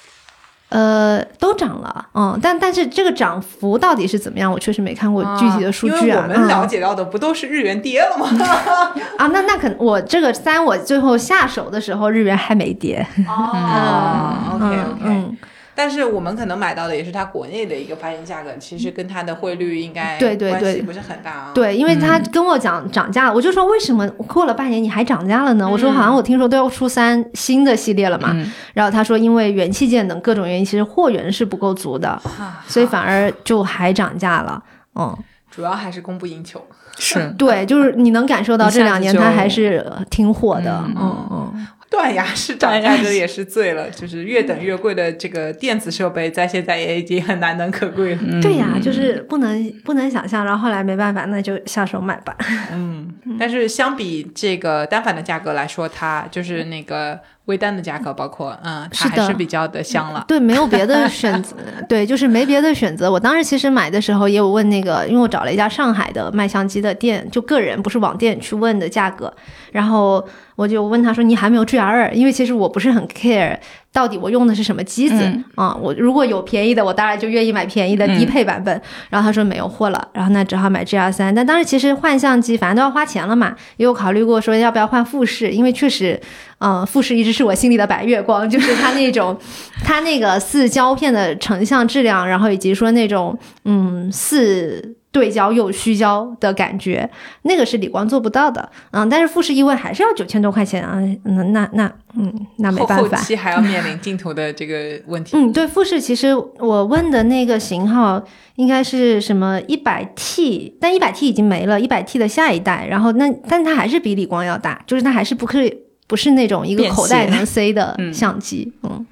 [0.76, 6.24] 呃，都涨了，嗯，但但是这个涨幅到底是怎么样，我确实没看过具体的数据啊。
[6.24, 8.28] 我们了解到的不都是日元跌了吗？
[9.18, 13.08] 啊，那那可能我这个三，我最后下手的时候日元还没跌。
[13.26, 15.26] 哦，OK OK。
[15.76, 21.52] 但是我们可能买到的也是它国内的一个发行价格，其实跟它的汇率应该对对对不是很大啊。
[21.54, 25.70] 对，因为他跟我讲涨价了，我就说为什么过了半年你还涨价了呢？
[25.70, 28.36] 我说好像我听说都要出三新的系列了嘛。
[28.74, 32.22] 然后他说因为元器件等各种原因，其实货源是不够足的，
[32.68, 34.64] 所以反而就还涨价了。
[34.96, 35.14] 嗯，
[35.52, 36.66] 主要还是供不应求。
[36.98, 40.82] 是对，就是你能感受到这两年它还是挺火的。
[40.96, 48.22] 嗯嗯， 断崖式涨价格也是醉了， 就是越等越贵的这个电子设备，在现在也已经很难能可贵了。
[48.42, 52.36] 对呀，就是不能不能想象，然后后来没办法，那就下手买吧。
[52.72, 57.20] 嗯，但是相比这个单反的价格来说，它就是那个。
[57.46, 60.26] 微单的价格包括，嗯，它还是比较的香了。
[60.28, 61.56] 对，没有别的 选择，
[61.88, 63.12] 对，就是没别的选择。
[63.12, 69.32] 我当时其实买的时候也有问那个，因为我找了一家上海的卖相机的店，就个人不是网店去问的价格，
[69.72, 70.26] 然后
[70.56, 73.58] 我就问他说：“你还没有 G R 二？”因为其实我不是很 care。
[73.96, 75.24] 到底我用的是什么机子
[75.56, 75.74] 啊？
[75.82, 78.82] 我如果有便宜的，我当然就愿意买便宜的低配版本。
[79.10, 81.34] 然后他说没有货了，然后那只好买 G R 三。
[81.34, 86.20] 但当时其实换相机反正都要花钱了嘛，也有考虑过说要不要换富士，因为确实，
[86.58, 89.38] 嗯，富士一直是我心里的白月光，就是它那种，
[89.82, 94.98] 它那个四胶片的成像质量，然后以及说那种，嗯，四。
[95.16, 97.10] 对焦又虚焦的感觉，
[97.44, 105.32] 那个是理光做不到的，嗯，但是富士一问还是要九千多块钱啊，那，那那嗯，那没办法，后期还要面临镜头的这个问题。
[105.40, 108.22] 嗯，对，富士其实我问的那个型号
[108.58, 115.74] 应该是什么一百 T，但一百 T 已经没了，一百 T 的下一代，然后那但它还是比理光要大，就是它还是不可以
[116.08, 119.06] 不是那种一个口袋能塞的相机，嗯，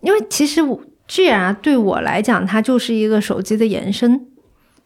[0.00, 0.60] 因为其实
[1.06, 4.26] G R 对我来讲，它就是一个手机的延伸。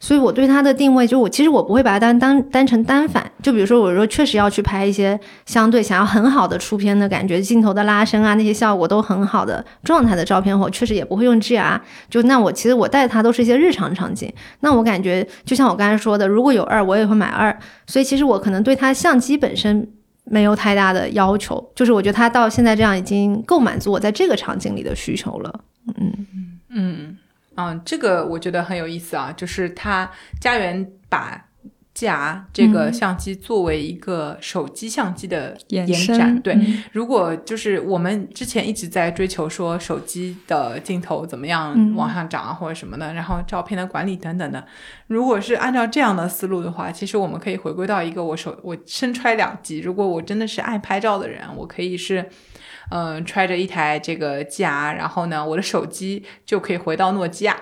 [0.02, 3.30] 所以我对它的定位，就我其实我不会把它当当当成单反。
[3.42, 11.78] 就比如说，我说确实要去拍一些相对想要很好的出片的感觉，镜头的拉伸啊，那些效果都很好的状态的照片，我确实也不会用 G R。
[12.08, 14.32] 就那我其实我带它都是一些日常场景。
[14.60, 17.54] 那我感觉就像我刚才说的，如果有二，我也会买二。
[17.86, 19.86] 所以其实我可能对它相机本身
[20.24, 25.60] 没有太大的要求，就是我觉得它到现在这样已经够满足我在这个场景里的需求了。
[25.98, 26.26] 嗯
[26.70, 27.16] 嗯。
[27.68, 31.46] 嗯，这个我觉得很有意思啊，就是他家园把
[31.92, 36.40] 夹这个相机作为一个手机相机的延展。
[36.40, 36.56] 对，
[36.92, 44.64] 如果就是我们之前一直在追求说手机的镜头怎么样往上涨啊，或者什么的，然后照片的管理等等的，
[45.08, 49.80] 如果是按照这样的思路的话，其实我们可以回归到一个我手我身揣两机。
[49.80, 52.24] 如果我真的是爱拍照的人，我可以是。
[52.90, 57.56] 嗯，揣着一台这个 G R，然后呢，我的手机就可以回到诺基亚。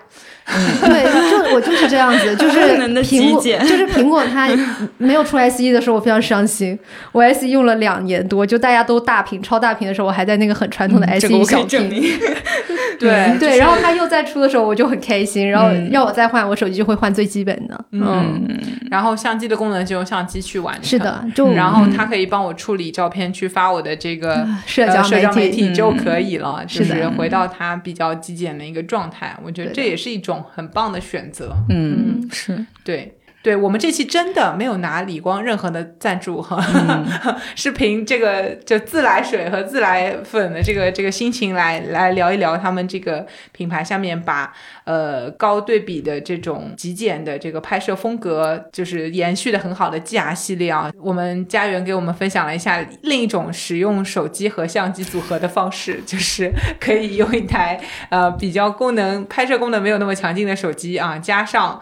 [0.81, 2.59] 对，就我就是这样子，就 是
[3.03, 4.49] 苹果，就是苹果它
[4.99, 6.79] 没有出 S E 的时候，我非常伤心。
[7.13, 12.03] 我 S E 用了两年多，就大家都大屏、超大屏的时候，我还在那个很传统的 S E 小屏。
[12.99, 15.49] 对对，然后它又再出的时候，我就很开心。
[15.49, 17.85] 然后要我再换，我手机就会换最基本的。
[17.93, 18.59] 嗯，
[18.91, 20.85] 然后相机的功能就用相机去完成。
[20.85, 26.65] 是的，就然后它可以帮我处理照片，去发我的这个社交社交媒体就可以了。
[26.67, 31.57] 就是回到它比较极简的一个状态，我觉得这也是一种很棒的选择。
[31.69, 33.15] 嗯，是对。
[33.49, 36.63] 对我们这期真的没有拿李光任何的赞助哈，
[37.57, 44.53] 是凭这个就自来水和自来粉的这个这个心情来来聊一聊他们这个品牌下面把
[44.85, 50.93] 呃高对比的这种极简的这个拍摄风格就是延续的很好的 G R 系列啊。
[51.01, 57.81] 我们家园给我们分享了一下另一种使用手机和相机组合的方式，就是可以用一台
[58.11, 61.81] 呃比较功能拍摄功能没有那么强劲的手机啊，加上。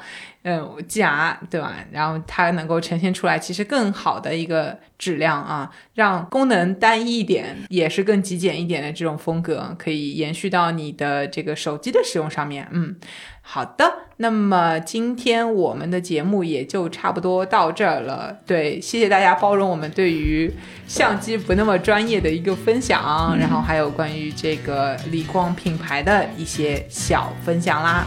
[0.49, 1.75] 嗯，G R 对吧？
[1.91, 12.69] 然后它能够呈现出来其实更好的一个质量啊，让功能单一一点，也是更极简一点的这种风格，可以延续到你的这个手机的使用上面。
[12.71, 12.95] 嗯，
[13.43, 18.39] 好的，那么今天我们的节目也就差不多到这儿了。
[18.47, 20.55] 对，谢谢大家包容我们对于
[20.87, 28.07] 相机不那么专业的一个分享，然后还有关于这个理光品牌的一些小分享啦。